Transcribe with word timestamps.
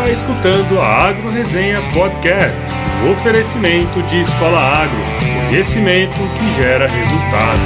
está 0.00 0.10
escutando 0.12 0.78
a 0.78 1.08
Agro 1.08 1.30
Resenha 1.30 1.82
Podcast, 1.92 2.64
um 3.04 3.10
oferecimento 3.10 4.02
de 4.04 4.20
Escola 4.20 4.58
Agro, 4.58 4.98
conhecimento 5.48 6.18
que 6.38 6.52
gera 6.52 6.88
resultado. 6.88 7.60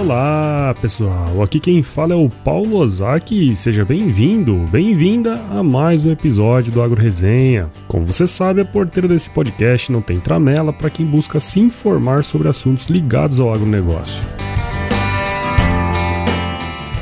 Olá 0.00 0.74
pessoal, 0.80 1.42
aqui 1.42 1.60
quem 1.60 1.80
fala 1.80 2.12
é 2.12 2.16
o 2.16 2.28
Paulo 2.28 2.78
Ozaki 2.78 3.54
seja 3.54 3.84
bem-vindo, 3.84 4.66
bem-vinda 4.68 5.40
a 5.50 5.62
mais 5.62 6.04
um 6.04 6.10
episódio 6.10 6.72
do 6.72 6.82
Agro 6.82 7.00
Resenha. 7.00 7.70
Como 7.86 8.04
você 8.04 8.26
sabe, 8.26 8.62
a 8.62 8.64
porteira 8.64 9.06
desse 9.06 9.30
podcast 9.30 9.92
não 9.92 10.02
tem 10.02 10.18
tramela 10.18 10.72
para 10.72 10.90
quem 10.90 11.06
busca 11.06 11.38
se 11.38 11.60
informar 11.60 12.24
sobre 12.24 12.48
assuntos 12.48 12.86
ligados 12.86 13.38
ao 13.38 13.54
agronegócio. 13.54 14.51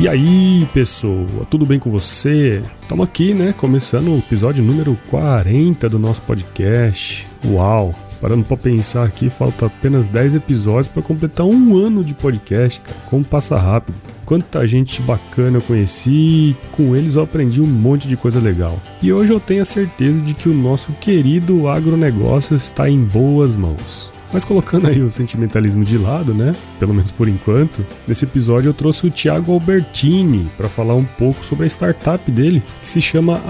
E 0.00 0.09
aí, 0.09 0.66
pessoal, 0.72 1.27
tudo 1.50 1.66
bem 1.66 1.78
com 1.78 1.90
você? 1.90 2.62
Estamos 2.80 3.06
aqui, 3.06 3.34
né? 3.34 3.52
Começando 3.52 4.08
o 4.08 4.18
episódio 4.18 4.64
número 4.64 4.98
40 5.10 5.91
do 5.91 5.98
nosso 5.98 6.22
podcast. 6.22 7.28
Uau! 7.45 7.95
Parando 8.18 8.42
para 8.42 8.56
pensar 8.56 9.05
aqui, 9.05 9.28
falta 9.28 9.66
apenas 9.66 10.08
10 10.08 10.36
episódios 10.36 10.88
para 10.88 11.02
completar 11.02 11.44
um 11.44 11.77
ano 11.77 12.02
de 12.02 12.14
podcast, 12.14 12.80
cara. 12.80 12.96
Como 13.10 13.22
passa 13.22 13.58
rápido. 13.58 13.94
Quanta 14.24 14.66
gente 14.66 15.02
bacana 15.02 15.58
eu 15.58 15.62
conheci, 15.62 16.56
com 16.72 16.96
eles 16.96 17.16
eu 17.16 17.22
aprendi 17.22 17.60
um 17.60 17.66
monte 17.66 18.08
de 18.08 18.16
coisa 18.16 18.41
legal. 18.41 18.80
E 19.02 19.12
hoje 19.12 19.34
eu 19.34 19.38
tenho 19.38 19.60
a 19.60 19.66
certeza 19.66 20.24
de 20.24 20.32
que 20.32 20.48
o 20.48 20.55
nosso 20.55 20.92
querido 20.92 21.69
agronegócio 21.69 22.56
está 22.56 22.88
em 22.88 23.05
boas 23.05 23.55
mãos. 23.55 24.10
Mas 24.33 24.45
colocando 24.45 24.87
aí 24.87 25.02
o 25.02 25.11
sentimentalismo 25.11 25.84
de 25.84 25.98
lado, 25.98 26.33
né? 26.33 26.55
Pelo 26.79 26.95
menos 26.95 27.11
por 27.11 27.29
enquanto, 27.29 27.84
nesse 28.06 28.25
episódio 28.25 28.69
eu 28.69 28.75
trouxe 28.75 29.06
o 29.06 29.11
Thiago 29.11 29.53
Albertini 29.53 30.48
para 30.56 30.69
falar 30.69 30.95
um 30.95 31.05
pouco 31.05 31.45
sobre 31.45 31.64
a 31.64 31.69
startup 31.69 32.31
dele, 32.31 32.62
que 32.81 32.87
se 32.87 33.00
chama 33.00 33.41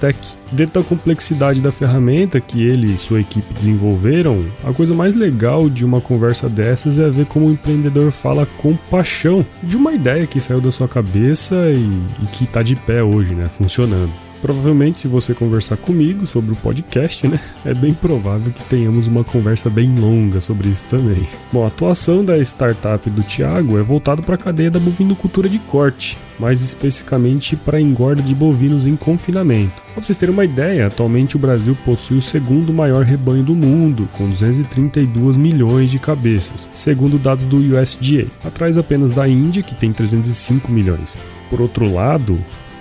Tech. 0.00 0.18
Dentro 0.50 0.80
da 0.80 0.88
complexidade 0.88 1.60
da 1.60 1.70
ferramenta 1.70 2.40
que 2.40 2.62
ele 2.62 2.92
e 2.92 2.98
sua 2.98 3.20
equipe 3.20 3.52
desenvolveram, 3.52 4.42
a 4.64 4.72
coisa 4.72 4.94
mais 4.94 5.14
legal 5.14 5.68
de 5.68 5.84
uma 5.84 6.00
conversa 6.00 6.48
dessas 6.48 6.98
é 6.98 7.08
ver 7.10 7.26
como 7.26 7.46
o 7.46 7.52
empreendedor 7.52 8.10
fala 8.10 8.46
com 8.58 8.74
paixão 8.90 9.44
de 9.62 9.76
uma 9.76 9.92
ideia 9.92 10.26
que 10.26 10.40
saiu 10.40 10.60
da 10.60 10.70
sua 10.70 10.88
cabeça 10.88 11.54
e, 11.70 12.22
e 12.22 12.26
que 12.32 12.44
está 12.44 12.62
de 12.62 12.76
pé 12.76 13.02
hoje, 13.02 13.34
né? 13.34 13.46
Funcionando. 13.46 14.27
Provavelmente, 14.40 15.00
se 15.00 15.08
você 15.08 15.34
conversar 15.34 15.76
comigo 15.76 16.26
sobre 16.26 16.52
o 16.52 16.56
podcast, 16.56 17.26
né, 17.26 17.40
é 17.64 17.74
bem 17.74 17.92
provável 17.92 18.52
que 18.52 18.62
tenhamos 18.64 19.06
uma 19.06 19.24
conversa 19.24 19.68
bem 19.68 19.94
longa 19.98 20.40
sobre 20.40 20.68
isso 20.68 20.84
também. 20.88 21.26
Bom, 21.52 21.64
a 21.64 21.68
atuação 21.68 22.24
da 22.24 22.38
startup 22.38 23.08
do 23.10 23.22
Thiago 23.22 23.78
é 23.78 23.82
voltada 23.82 24.22
para 24.22 24.36
a 24.36 24.38
cadeia 24.38 24.70
da 24.70 24.78
bovinocultura 24.78 25.48
de 25.48 25.58
corte, 25.58 26.16
mais 26.38 26.62
especificamente 26.62 27.56
para 27.56 27.78
a 27.78 27.80
engorda 27.80 28.22
de 28.22 28.34
bovinos 28.34 28.86
em 28.86 28.96
confinamento. 28.96 29.82
Para 29.92 30.04
vocês 30.04 30.16
terem 30.16 30.32
uma 30.32 30.44
ideia, 30.44 30.86
atualmente 30.86 31.36
o 31.36 31.38
Brasil 31.38 31.76
possui 31.84 32.18
o 32.18 32.22
segundo 32.22 32.72
maior 32.72 33.04
rebanho 33.04 33.42
do 33.42 33.54
mundo, 33.54 34.08
com 34.12 34.28
232 34.28 35.36
milhões 35.36 35.90
de 35.90 35.98
cabeças, 35.98 36.68
segundo 36.74 37.18
dados 37.18 37.44
do 37.44 37.56
USDA, 37.56 38.26
atrás 38.44 38.78
apenas 38.78 39.10
da 39.10 39.28
Índia, 39.28 39.62
que 39.62 39.74
tem 39.74 39.92
305 39.92 40.70
milhões. 40.70 41.18
Por 41.50 41.60
outro 41.60 41.92
lado, 41.92 42.38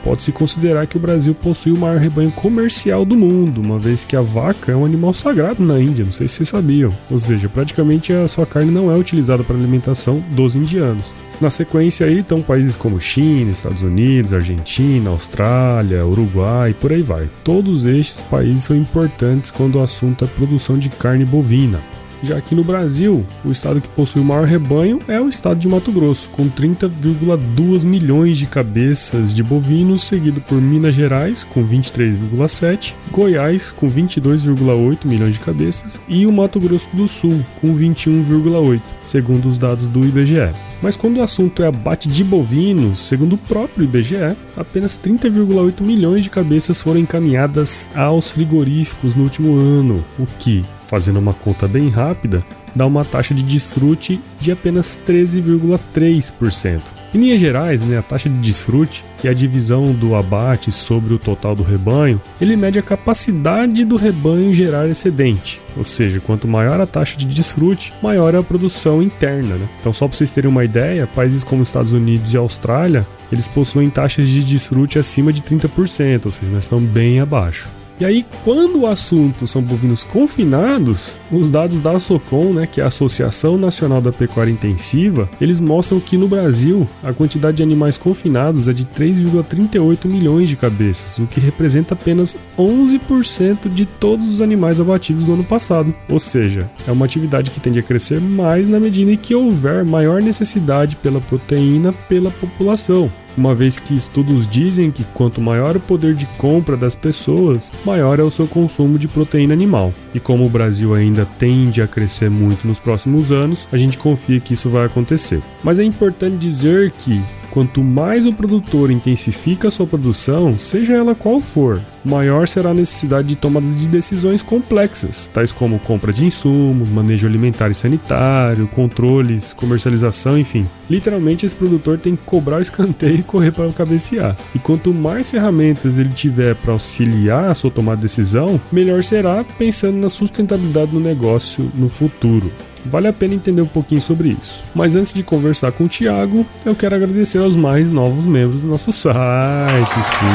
Pode-se 0.07 0.31
considerar 0.31 0.87
que 0.87 0.95
o 0.95 1.01
Brasil 1.01 1.35
possui 1.35 1.73
o 1.73 1.77
maior 1.77 1.97
rebanho 1.99 2.31
comercial 2.31 3.03
do 3.03 3.13
mundo, 3.13 3.61
uma 3.61 3.77
vez 3.77 4.05
que 4.05 4.15
a 4.15 4.21
vaca 4.21 4.71
é 4.71 4.75
um 4.75 4.85
animal 4.85 5.13
sagrado 5.13 5.61
na 5.61 5.81
Índia, 5.81 6.05
não 6.05 6.13
sei 6.13 6.29
se 6.29 6.35
vocês 6.35 6.47
sabiam. 6.47 6.95
Ou 7.11 7.19
seja, 7.19 7.49
praticamente 7.49 8.13
a 8.13 8.25
sua 8.25 8.45
carne 8.45 8.71
não 8.71 8.89
é 8.89 8.95
utilizada 8.95 9.43
para 9.43 9.57
alimentação 9.57 10.23
dos 10.31 10.55
indianos. 10.55 11.13
Na 11.41 11.49
sequência 11.49 12.05
aí 12.05 12.19
estão 12.19 12.41
países 12.41 12.77
como 12.77 13.01
China, 13.01 13.51
Estados 13.51 13.83
Unidos, 13.83 14.31
Argentina, 14.31 15.09
Austrália, 15.09 16.05
Uruguai 16.05 16.73
por 16.79 16.93
aí 16.93 17.01
vai. 17.01 17.27
Todos 17.43 17.83
estes 17.83 18.21
países 18.21 18.63
são 18.63 18.77
importantes 18.77 19.51
quando 19.51 19.75
o 19.75 19.83
assunto 19.83 20.23
é 20.23 20.27
produção 20.29 20.77
de 20.79 20.87
carne 20.87 21.25
bovina. 21.25 21.81
Já 22.23 22.37
aqui 22.37 22.55
no 22.55 22.63
Brasil, 22.63 23.25
o 23.45 23.51
estado 23.51 23.79
que 23.79 23.87
possui 23.89 24.21
o 24.21 24.25
maior 24.25 24.45
rebanho 24.45 24.99
é 25.07 25.21
o 25.21 25.29
estado 25.29 25.59
de 25.59 25.67
Mato 25.67 25.91
Grosso, 25.91 26.29
com 26.29 26.49
30,2 26.49 27.85
milhões 27.85 28.37
de 28.37 28.47
cabeças 28.47 29.33
de 29.33 29.43
bovinos, 29.43 30.03
seguido 30.03 30.41
por 30.41 30.59
Minas 30.59 30.95
Gerais, 30.95 31.43
com 31.43 31.63
23,7, 31.63 32.95
Goiás, 33.11 33.71
com 33.71 33.89
22,8 33.89 35.05
milhões 35.05 35.33
de 35.33 35.39
cabeças, 35.39 36.01
e 36.07 36.25
o 36.25 36.31
Mato 36.31 36.59
Grosso 36.59 36.87
do 36.93 37.07
Sul, 37.07 37.39
com 37.61 37.75
21,8, 37.75 38.81
segundo 39.03 39.47
os 39.47 39.57
dados 39.57 39.85
do 39.85 40.03
IBGE. 40.03 40.49
Mas 40.81 40.95
quando 40.95 41.17
o 41.17 41.23
assunto 41.23 41.63
é 41.63 41.67
abate 41.67 42.07
de 42.07 42.23
bovinos, 42.23 42.99
segundo 42.99 43.33
o 43.33 43.37
próprio 43.37 43.83
IBGE, 43.83 44.35
apenas 44.55 44.97
30,8 44.97 45.81
milhões 45.81 46.23
de 46.23 46.29
cabeças 46.29 46.81
foram 46.81 46.99
encaminhadas 46.99 47.89
aos 47.95 48.31
frigoríficos 48.31 49.15
no 49.15 49.23
último 49.23 49.55
ano, 49.55 50.03
o 50.19 50.25
que, 50.39 50.63
fazendo 50.87 51.19
uma 51.19 51.33
conta 51.33 51.67
bem 51.67 51.89
rápida, 51.89 52.43
dá 52.75 52.85
uma 52.85 53.03
taxa 53.03 53.33
de 53.33 53.43
desfrute 53.43 54.19
de 54.39 54.51
apenas 54.51 54.97
13,3%. 55.07 56.81
Em 57.13 57.19
linhas 57.19 57.39
gerais, 57.39 57.81
né, 57.81 57.97
a 57.97 58.01
taxa 58.01 58.29
de 58.29 58.35
desfrute, 58.35 59.03
que 59.17 59.27
é 59.27 59.31
a 59.31 59.33
divisão 59.33 59.93
do 59.93 60.13
abate 60.13 60.71
sobre 60.71 61.13
o 61.13 61.17
total 61.17 61.55
do 61.55 61.63
rebanho, 61.63 62.21
ele 62.39 62.55
mede 62.55 62.77
a 62.77 62.83
capacidade 62.83 63.85
do 63.85 63.95
rebanho 63.95 64.53
gerar 64.53 64.87
excedente. 64.87 65.59
Ou 65.77 65.85
seja, 65.85 66.19
quanto 66.19 66.47
maior 66.47 66.81
a 66.81 66.85
taxa 66.85 67.17
de 67.17 67.25
desfrute, 67.25 67.93
maior 68.03 68.35
é 68.35 68.37
a 68.37 68.43
produção 68.43 69.01
interna. 69.01 69.55
Né? 69.55 69.67
Então, 69.79 69.93
só 69.93 70.07
para 70.07 70.17
vocês 70.17 70.31
terem 70.31 70.49
uma 70.49 70.65
ideia, 70.65 71.07
países 71.07 71.43
como 71.43 71.63
Estados 71.63 71.93
Unidos 71.93 72.33
e 72.33 72.37
Austrália, 72.37 73.07
eles 73.31 73.47
possuem 73.47 73.89
taxas 73.89 74.27
de 74.27 74.43
desfrute 74.43 74.99
acima 74.99 75.31
de 75.31 75.41
30%, 75.41 76.25
ou 76.25 76.31
seja, 76.31 76.51
nós 76.51 76.65
estamos 76.65 76.89
bem 76.89 77.19
abaixo. 77.19 77.76
E 77.99 78.05
aí, 78.05 78.23
quando 78.43 78.81
o 78.81 78.85
assunto 78.85 79.47
são 79.47 79.59
bovinos 79.59 80.03
confinados, 80.03 81.17
os 81.31 81.49
dados 81.49 81.81
da 81.81 81.97
Socom, 81.97 82.53
né, 82.53 82.67
que 82.67 82.79
é 82.79 82.83
a 82.83 82.87
Associação 82.87 83.57
Nacional 83.57 83.99
da 83.99 84.11
Pecuária 84.11 84.51
Intensiva, 84.51 85.27
eles 85.41 85.59
mostram 85.59 85.99
que 85.99 86.15
no 86.15 86.27
Brasil 86.27 86.87
a 87.03 87.11
quantidade 87.11 87.57
de 87.57 87.63
animais 87.63 87.97
confinados 87.97 88.67
é 88.67 88.73
de 88.73 88.85
3,38 88.85 90.05
milhões 90.05 90.47
de 90.47 90.55
cabeças, 90.55 91.17
o 91.17 91.25
que 91.25 91.39
representa 91.39 91.95
apenas 91.95 92.37
11% 92.55 93.67
de 93.67 93.87
todos 93.87 94.31
os 94.31 94.41
animais 94.41 94.79
abatidos 94.79 95.23
no 95.23 95.33
ano 95.33 95.43
passado. 95.43 95.91
Ou 96.07 96.19
seja, 96.19 96.69
é 96.87 96.91
uma 96.91 97.05
atividade 97.05 97.49
que 97.49 97.59
tende 97.59 97.79
a 97.79 97.83
crescer 97.83 98.21
mais 98.21 98.69
na 98.69 98.79
medida 98.79 99.11
em 99.11 99.17
que 99.17 99.33
houver 99.33 99.83
maior 99.83 100.21
necessidade 100.21 100.95
pela 100.97 101.19
proteína 101.19 101.91
pela 102.07 102.29
população 102.29 103.09
uma 103.37 103.53
vez 103.53 103.79
que 103.79 103.95
estudos 103.95 104.47
dizem 104.47 104.91
que 104.91 105.03
quanto 105.13 105.39
maior 105.39 105.77
o 105.77 105.79
poder 105.79 106.15
de 106.15 106.25
compra 106.37 106.75
das 106.75 106.95
pessoas, 106.95 107.71
maior 107.85 108.19
é 108.19 108.23
o 108.23 108.31
seu 108.31 108.47
consumo 108.47 108.97
de 108.97 109.07
proteína 109.07 109.53
animal. 109.53 109.93
E 110.13 110.19
como 110.19 110.45
o 110.45 110.49
Brasil 110.49 110.93
ainda 110.93 111.25
tende 111.37 111.81
a 111.81 111.87
crescer 111.87 112.29
muito 112.29 112.67
nos 112.67 112.79
próximos 112.79 113.31
anos, 113.31 113.67
a 113.71 113.77
gente 113.77 113.97
confia 113.97 114.39
que 114.39 114.53
isso 114.53 114.69
vai 114.69 114.85
acontecer. 114.85 115.41
Mas 115.63 115.79
é 115.79 115.83
importante 115.83 116.37
dizer 116.37 116.91
que 116.91 117.23
Quanto 117.57 117.83
mais 117.83 118.27
o 118.27 118.31
produtor 118.31 118.91
intensifica 118.91 119.67
a 119.67 119.71
sua 119.71 119.87
produção, 119.87 120.55
seja 120.59 120.93
ela 120.93 121.15
qual 121.15 121.41
for, 121.41 121.81
maior 122.05 122.47
será 122.47 122.69
a 122.69 122.73
necessidade 122.75 123.29
de 123.29 123.35
tomadas 123.35 123.79
de 123.79 123.87
decisões 123.87 124.43
complexas, 124.43 125.25
tais 125.33 125.51
como 125.51 125.79
compra 125.79 126.13
de 126.13 126.23
insumos, 126.23 126.87
manejo 126.87 127.25
alimentar 127.25 127.71
e 127.71 127.73
sanitário, 127.73 128.67
controles, 128.67 129.53
comercialização, 129.53 130.37
enfim. 130.37 130.67
Literalmente, 130.87 131.47
esse 131.47 131.55
produtor 131.55 131.97
tem 131.97 132.15
que 132.15 132.21
cobrar 132.25 132.57
o 132.57 132.61
escanteio 132.61 133.21
e 133.21 133.23
correr 133.23 133.49
para 133.49 133.71
cabecear. 133.71 134.37
E 134.53 134.59
quanto 134.59 134.93
mais 134.93 135.31
ferramentas 135.31 135.97
ele 135.97 136.11
tiver 136.11 136.53
para 136.53 136.73
auxiliar 136.73 137.45
a 137.45 137.55
sua 137.55 137.71
tomada 137.71 137.95
de 137.95 138.03
decisão, 138.03 138.61
melhor 138.71 139.03
será 139.03 139.43
pensando 139.43 139.97
na 139.97 140.09
sustentabilidade 140.09 140.91
do 140.91 140.99
negócio 140.99 141.71
no 141.73 141.89
futuro. 141.89 142.51
Vale 142.89 143.07
a 143.07 143.13
pena 143.13 143.33
entender 143.35 143.61
um 143.61 143.67
pouquinho 143.67 144.01
sobre 144.01 144.29
isso. 144.29 144.63
Mas 144.73 144.95
antes 144.95 145.13
de 145.13 145.23
conversar 145.23 145.71
com 145.71 145.85
o 145.85 145.89
Thiago, 145.89 146.45
eu 146.65 146.75
quero 146.75 146.95
agradecer 146.95 147.39
aos 147.39 147.55
mais 147.55 147.89
novos 147.89 148.25
membros 148.25 148.61
do 148.61 148.67
nosso 148.67 148.91
site. 148.91 149.93
Sim, 150.03 150.25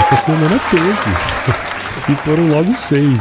esta 0.00 0.16
semana 0.16 0.60
teve. 0.70 2.12
e 2.12 2.16
foram 2.16 2.48
logo 2.48 2.74
seis. 2.76 3.20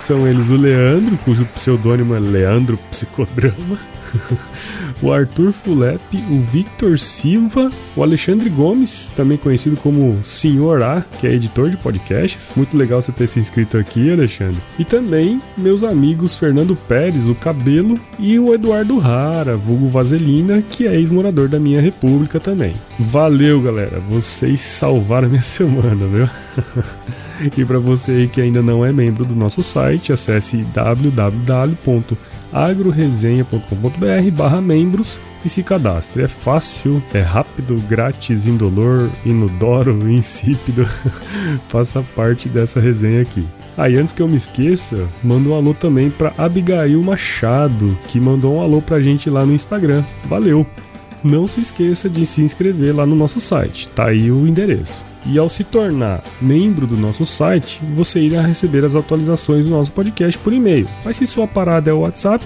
São 0.00 0.26
eles 0.26 0.50
o 0.50 0.56
Leandro, 0.56 1.16
cujo 1.24 1.44
pseudônimo 1.46 2.14
é 2.14 2.20
Leandro 2.20 2.78
Psicodrama. 2.90 3.95
o 5.02 5.12
Arthur 5.12 5.52
Fulep, 5.52 6.00
o 6.30 6.40
Victor 6.50 6.98
Silva, 6.98 7.70
o 7.94 8.02
Alexandre 8.02 8.48
Gomes, 8.48 9.10
também 9.16 9.36
conhecido 9.36 9.76
como 9.76 10.18
Senhor 10.22 10.82
A, 10.82 11.04
que 11.20 11.26
é 11.26 11.32
editor 11.32 11.70
de 11.70 11.76
podcasts. 11.76 12.52
Muito 12.56 12.76
legal 12.76 13.00
você 13.00 13.12
ter 13.12 13.28
se 13.28 13.38
inscrito 13.38 13.76
aqui, 13.78 14.10
Alexandre. 14.10 14.60
E 14.78 14.84
também 14.84 15.40
meus 15.56 15.84
amigos 15.84 16.36
Fernando 16.36 16.76
Pérez, 16.88 17.26
o 17.26 17.34
Cabelo, 17.34 17.98
e 18.18 18.38
o 18.38 18.54
Eduardo 18.54 18.98
Rara, 18.98 19.56
vulgo 19.56 19.88
Vaselina, 19.88 20.62
que 20.62 20.86
é 20.86 20.94
ex-morador 20.94 21.48
da 21.48 21.58
minha 21.58 21.80
república 21.80 22.40
também. 22.40 22.74
Valeu, 22.98 23.60
galera. 23.60 24.00
Vocês 24.08 24.60
salvaram 24.60 25.28
minha 25.28 25.42
semana, 25.42 26.06
viu? 26.06 26.28
e 27.56 27.64
para 27.64 27.78
você 27.78 28.28
que 28.32 28.40
ainda 28.40 28.62
não 28.62 28.84
é 28.84 28.92
membro 28.92 29.24
do 29.24 29.34
nosso 29.34 29.62
site, 29.62 30.12
acesse 30.12 30.58
www 30.74 32.16
agroresenha.com.br 32.64 34.30
barra 34.32 34.60
membros 34.60 35.18
e 35.44 35.48
se 35.48 35.62
cadastre. 35.62 36.22
É 36.22 36.28
fácil, 36.28 37.02
é 37.12 37.20
rápido, 37.20 37.82
grátis, 37.88 38.46
indolor, 38.46 39.10
inodoro, 39.24 39.98
insípido. 40.10 40.88
Faça 41.68 42.02
parte 42.14 42.48
dessa 42.48 42.80
resenha 42.80 43.22
aqui. 43.22 43.46
Aí, 43.76 43.96
ah, 43.96 44.00
antes 44.00 44.14
que 44.14 44.22
eu 44.22 44.28
me 44.28 44.36
esqueça, 44.36 45.06
manda 45.22 45.50
um 45.50 45.54
alô 45.54 45.74
também 45.74 46.08
para 46.08 46.32
Abigail 46.38 47.02
Machado, 47.02 47.96
que 48.08 48.18
mandou 48.18 48.56
um 48.56 48.62
alô 48.62 48.80
pra 48.80 49.02
gente 49.02 49.28
lá 49.28 49.44
no 49.44 49.52
Instagram. 49.52 50.02
Valeu! 50.24 50.66
Não 51.22 51.46
se 51.46 51.60
esqueça 51.60 52.08
de 52.08 52.24
se 52.24 52.40
inscrever 52.40 52.94
lá 52.94 53.04
no 53.04 53.16
nosso 53.16 53.40
site, 53.40 53.88
tá 53.88 54.06
aí 54.06 54.30
o 54.30 54.46
endereço. 54.46 55.04
E 55.28 55.38
ao 55.38 55.48
se 55.48 55.64
tornar 55.64 56.22
membro 56.40 56.86
do 56.86 56.96
nosso 56.96 57.26
site, 57.26 57.80
você 57.94 58.20
irá 58.20 58.42
receber 58.42 58.84
as 58.84 58.94
atualizações 58.94 59.64
do 59.64 59.70
nosso 59.70 59.92
podcast 59.92 60.38
por 60.38 60.52
e-mail. 60.52 60.88
Mas 61.04 61.16
se 61.16 61.26
sua 61.26 61.46
parada 61.46 61.90
é 61.90 61.92
o 61.92 62.00
WhatsApp, 62.00 62.44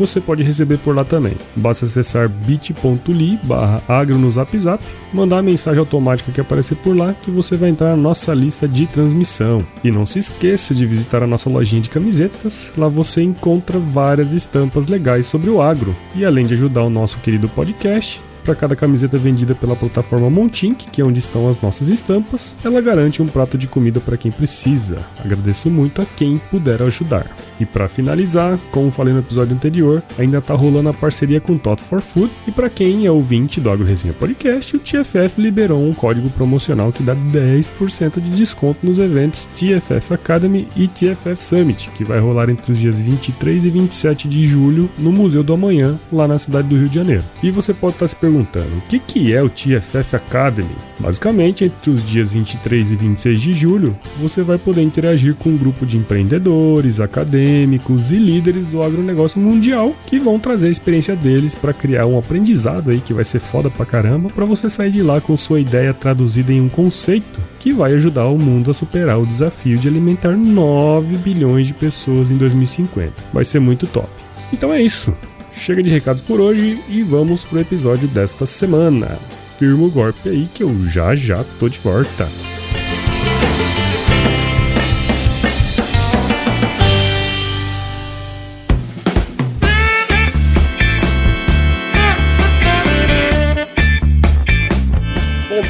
você 0.00 0.20
pode 0.20 0.42
receber 0.42 0.78
por 0.78 0.94
lá 0.94 1.04
também. 1.04 1.34
Basta 1.54 1.84
acessar 1.84 2.28
bit.ly 2.28 3.38
barra 3.42 3.82
agro 3.86 4.16
no 4.16 4.30
zap 4.32 4.58
zap, 4.58 4.82
mandar 5.12 5.38
a 5.38 5.42
mensagem 5.42 5.78
automática 5.78 6.32
que 6.32 6.40
aparecer 6.40 6.76
por 6.76 6.96
lá 6.96 7.12
que 7.12 7.30
você 7.30 7.56
vai 7.56 7.68
entrar 7.68 7.90
na 7.90 7.96
nossa 7.96 8.32
lista 8.32 8.66
de 8.66 8.86
transmissão. 8.86 9.64
E 9.84 9.90
não 9.90 10.06
se 10.06 10.18
esqueça 10.18 10.74
de 10.74 10.86
visitar 10.86 11.22
a 11.22 11.26
nossa 11.26 11.50
lojinha 11.50 11.82
de 11.82 11.90
camisetas, 11.90 12.72
lá 12.78 12.88
você 12.88 13.22
encontra 13.22 13.78
várias 13.78 14.32
estampas 14.32 14.86
legais 14.86 15.26
sobre 15.26 15.50
o 15.50 15.60
agro. 15.60 15.94
E 16.14 16.24
além 16.24 16.46
de 16.46 16.54
ajudar 16.54 16.82
o 16.82 16.90
nosso 16.90 17.18
querido 17.18 17.48
podcast, 17.48 18.20
para 18.40 18.54
cada 18.54 18.76
camiseta 18.76 19.16
vendida 19.16 19.54
pela 19.54 19.76
plataforma 19.76 20.30
Montink, 20.30 20.90
que 20.90 21.00
é 21.00 21.04
onde 21.04 21.18
estão 21.18 21.48
as 21.48 21.60
nossas 21.60 21.88
estampas, 21.88 22.54
ela 22.64 22.80
garante 22.80 23.22
um 23.22 23.26
prato 23.26 23.56
de 23.56 23.66
comida 23.66 24.00
para 24.00 24.16
quem 24.16 24.30
precisa. 24.30 24.98
Agradeço 25.22 25.70
muito 25.70 26.02
a 26.02 26.06
quem 26.06 26.38
puder 26.50 26.82
ajudar. 26.82 27.26
E 27.60 27.66
para 27.66 27.88
finalizar, 27.88 28.58
como 28.70 28.90
falei 28.90 29.12
no 29.12 29.20
episódio 29.20 29.54
anterior, 29.54 30.02
ainda 30.18 30.40
tá 30.40 30.54
rolando 30.54 30.88
a 30.88 30.94
parceria 30.94 31.40
com 31.40 31.58
Tot 31.58 31.82
for 31.82 32.00
Food. 32.00 32.30
E 32.48 32.50
para 32.50 32.70
quem 32.70 33.04
é 33.04 33.10
ouvinte 33.10 33.60
do 33.60 33.70
Agro 33.70 33.84
Resenha 33.84 34.14
Podcast, 34.14 34.74
o 34.74 34.78
TFF 34.78 35.40
liberou 35.40 35.86
um 35.86 35.92
código 35.92 36.30
promocional 36.30 36.90
que 36.90 37.02
dá 37.02 37.14
10% 37.14 38.20
de 38.20 38.30
desconto 38.30 38.86
nos 38.86 38.98
eventos 38.98 39.46
TFF 39.54 40.14
Academy 40.14 40.66
e 40.74 40.88
TFF 40.88 41.42
Summit, 41.42 41.90
que 41.90 42.04
vai 42.04 42.18
rolar 42.18 42.48
entre 42.48 42.72
os 42.72 42.78
dias 42.78 43.00
23 43.00 43.66
e 43.66 43.70
27 43.70 44.28
de 44.28 44.46
julho 44.46 44.88
no 44.98 45.12
Museu 45.12 45.42
do 45.42 45.52
Amanhã, 45.52 45.98
lá 46.10 46.26
na 46.26 46.38
cidade 46.38 46.68
do 46.68 46.76
Rio 46.76 46.88
de 46.88 46.94
Janeiro. 46.94 47.24
E 47.42 47.50
você 47.50 47.74
pode 47.74 47.96
estar 47.96 48.04
tá 48.04 48.08
se 48.08 48.16
o 48.38 48.80
que, 48.88 48.98
que 48.98 49.34
é 49.34 49.42
o 49.42 49.48
TFF 49.48 50.16
Academy? 50.16 50.68
Basicamente, 50.98 51.64
entre 51.64 51.90
os 51.90 52.04
dias 52.04 52.34
23 52.34 52.92
e 52.92 52.96
26 52.96 53.40
de 53.40 53.52
julho, 53.52 53.96
você 54.20 54.42
vai 54.42 54.58
poder 54.58 54.82
interagir 54.82 55.34
com 55.34 55.50
um 55.50 55.56
grupo 55.56 55.86
de 55.86 55.96
empreendedores, 55.96 57.00
acadêmicos 57.00 58.10
e 58.12 58.16
líderes 58.16 58.66
do 58.66 58.82
agronegócio 58.82 59.40
mundial 59.40 59.94
que 60.06 60.18
vão 60.18 60.38
trazer 60.38 60.68
a 60.68 60.70
experiência 60.70 61.16
deles 61.16 61.54
para 61.54 61.72
criar 61.72 62.06
um 62.06 62.18
aprendizado 62.18 62.90
aí 62.90 63.00
que 63.00 63.14
vai 63.14 63.24
ser 63.24 63.40
foda 63.40 63.70
pra 63.70 63.86
caramba 63.86 64.28
para 64.28 64.44
você 64.44 64.68
sair 64.68 64.90
de 64.90 65.02
lá 65.02 65.20
com 65.20 65.36
sua 65.36 65.60
ideia 65.60 65.94
traduzida 65.94 66.52
em 66.52 66.60
um 66.60 66.68
conceito 66.68 67.40
que 67.58 67.72
vai 67.72 67.94
ajudar 67.94 68.26
o 68.26 68.38
mundo 68.38 68.70
a 68.70 68.74
superar 68.74 69.18
o 69.18 69.26
desafio 69.26 69.78
de 69.78 69.88
alimentar 69.88 70.36
9 70.36 71.16
bilhões 71.18 71.66
de 71.66 71.74
pessoas 71.74 72.30
em 72.30 72.36
2050. 72.36 73.12
Vai 73.32 73.44
ser 73.44 73.60
muito 73.60 73.86
top. 73.86 74.08
Então 74.52 74.72
é 74.72 74.82
isso. 74.82 75.14
Chega 75.52 75.82
de 75.82 75.90
recados 75.90 76.22
por 76.22 76.40
hoje 76.40 76.82
e 76.88 77.02
vamos 77.02 77.44
pro 77.44 77.60
episódio 77.60 78.08
desta 78.08 78.46
semana 78.46 79.18
firma 79.60 79.84
o 79.84 79.90
golpe 79.90 80.26
aí 80.26 80.48
que 80.54 80.62
eu 80.62 80.74
já 80.88 81.14
já 81.14 81.44
tô 81.58 81.68
de 81.68 81.78
volta. 81.78 82.26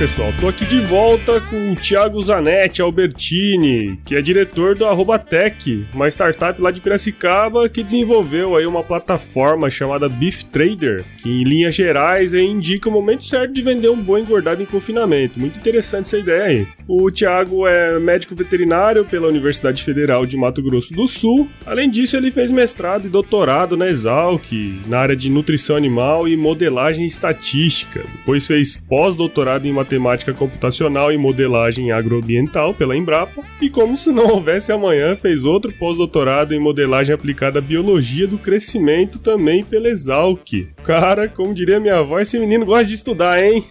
Pessoal, 0.00 0.32
tô 0.41 0.49
aqui 0.49 0.64
de 0.64 0.81
volta 0.81 1.43
com 1.43 1.73
o 1.73 1.76
Thiago 1.76 2.23
Zanetti 2.23 2.81
Albertini, 2.81 3.99
que 4.02 4.17
é 4.17 4.23
diretor 4.23 4.75
do 4.75 4.87
Arroba 4.87 5.19
Tech, 5.19 5.87
uma 5.93 6.08
startup 6.08 6.58
lá 6.58 6.70
de 6.70 6.81
Piracicaba 6.81 7.69
que 7.69 7.82
desenvolveu 7.82 8.56
aí 8.56 8.64
uma 8.64 8.82
plataforma 8.82 9.69
chamada 9.69 10.08
Beef 10.08 10.43
Trader, 10.44 11.05
que 11.19 11.29
em 11.29 11.44
linhas 11.44 11.75
gerais 11.75 12.32
aí, 12.32 12.47
indica 12.47 12.88
o 12.88 12.93
momento 12.93 13.26
certo 13.26 13.52
de 13.52 13.61
vender 13.61 13.91
um 13.91 14.02
boi 14.02 14.23
engordado 14.23 14.62
em 14.62 14.67
confinamento. 14.67 15.38
Muito 15.38 15.58
interessante 15.58 16.06
essa 16.06 16.17
ideia 16.17 16.44
aí. 16.44 16.67
O 16.88 17.11
Thiago 17.11 17.67
é 17.67 18.00
médico 18.00 18.35
veterinário 18.35 19.05
pela 19.05 19.29
Universidade 19.29 19.85
Federal 19.85 20.25
de 20.25 20.35
Mato 20.35 20.62
Grosso 20.62 20.94
do 20.94 21.06
Sul. 21.06 21.47
Além 21.67 21.91
disso, 21.91 22.17
ele 22.17 22.31
fez 22.31 22.50
mestrado 22.50 23.05
e 23.05 23.11
doutorado 23.11 23.76
na 23.76 23.87
Exalc, 23.87 24.50
na 24.87 24.99
área 24.99 25.14
de 25.14 25.29
nutrição 25.29 25.76
animal 25.76 26.26
e 26.26 26.38
modelagem 26.38 27.05
estatística. 27.05 28.02
Depois 28.17 28.47
fez 28.47 28.79
pós-doutorado 28.79 29.69
em 29.69 29.73
matemática 29.73 29.89
computacional 30.34 31.12
e 31.12 31.19
modelagem 31.19 31.90
agroambiental 31.90 32.75
pela 32.75 32.96
Embrapa, 32.96 33.42
e 33.60 33.69
como 33.69 33.96
se 33.96 34.10
não 34.12 34.26
houvesse 34.26 34.70
amanhã, 34.70 35.16
fez 35.16 35.44
outro 35.44 35.72
pós-doutorado 35.72 36.54
em 36.54 36.60
modelagem 36.60 37.14
aplicada 37.14 37.58
à 37.58 37.62
biologia 37.62 38.26
do 38.26 38.38
crescimento 38.38 39.19
também 39.19 39.64
pela 39.64 39.88
Exalc. 39.88 40.69
Cara, 40.84 41.28
como 41.28 41.54
diria 41.54 41.81
minha 41.81 41.98
avó, 41.98 42.20
esse 42.20 42.38
menino 42.38 42.66
gosta 42.66 42.84
de 42.84 42.94
estudar, 42.94 43.42
hein? 43.42 43.64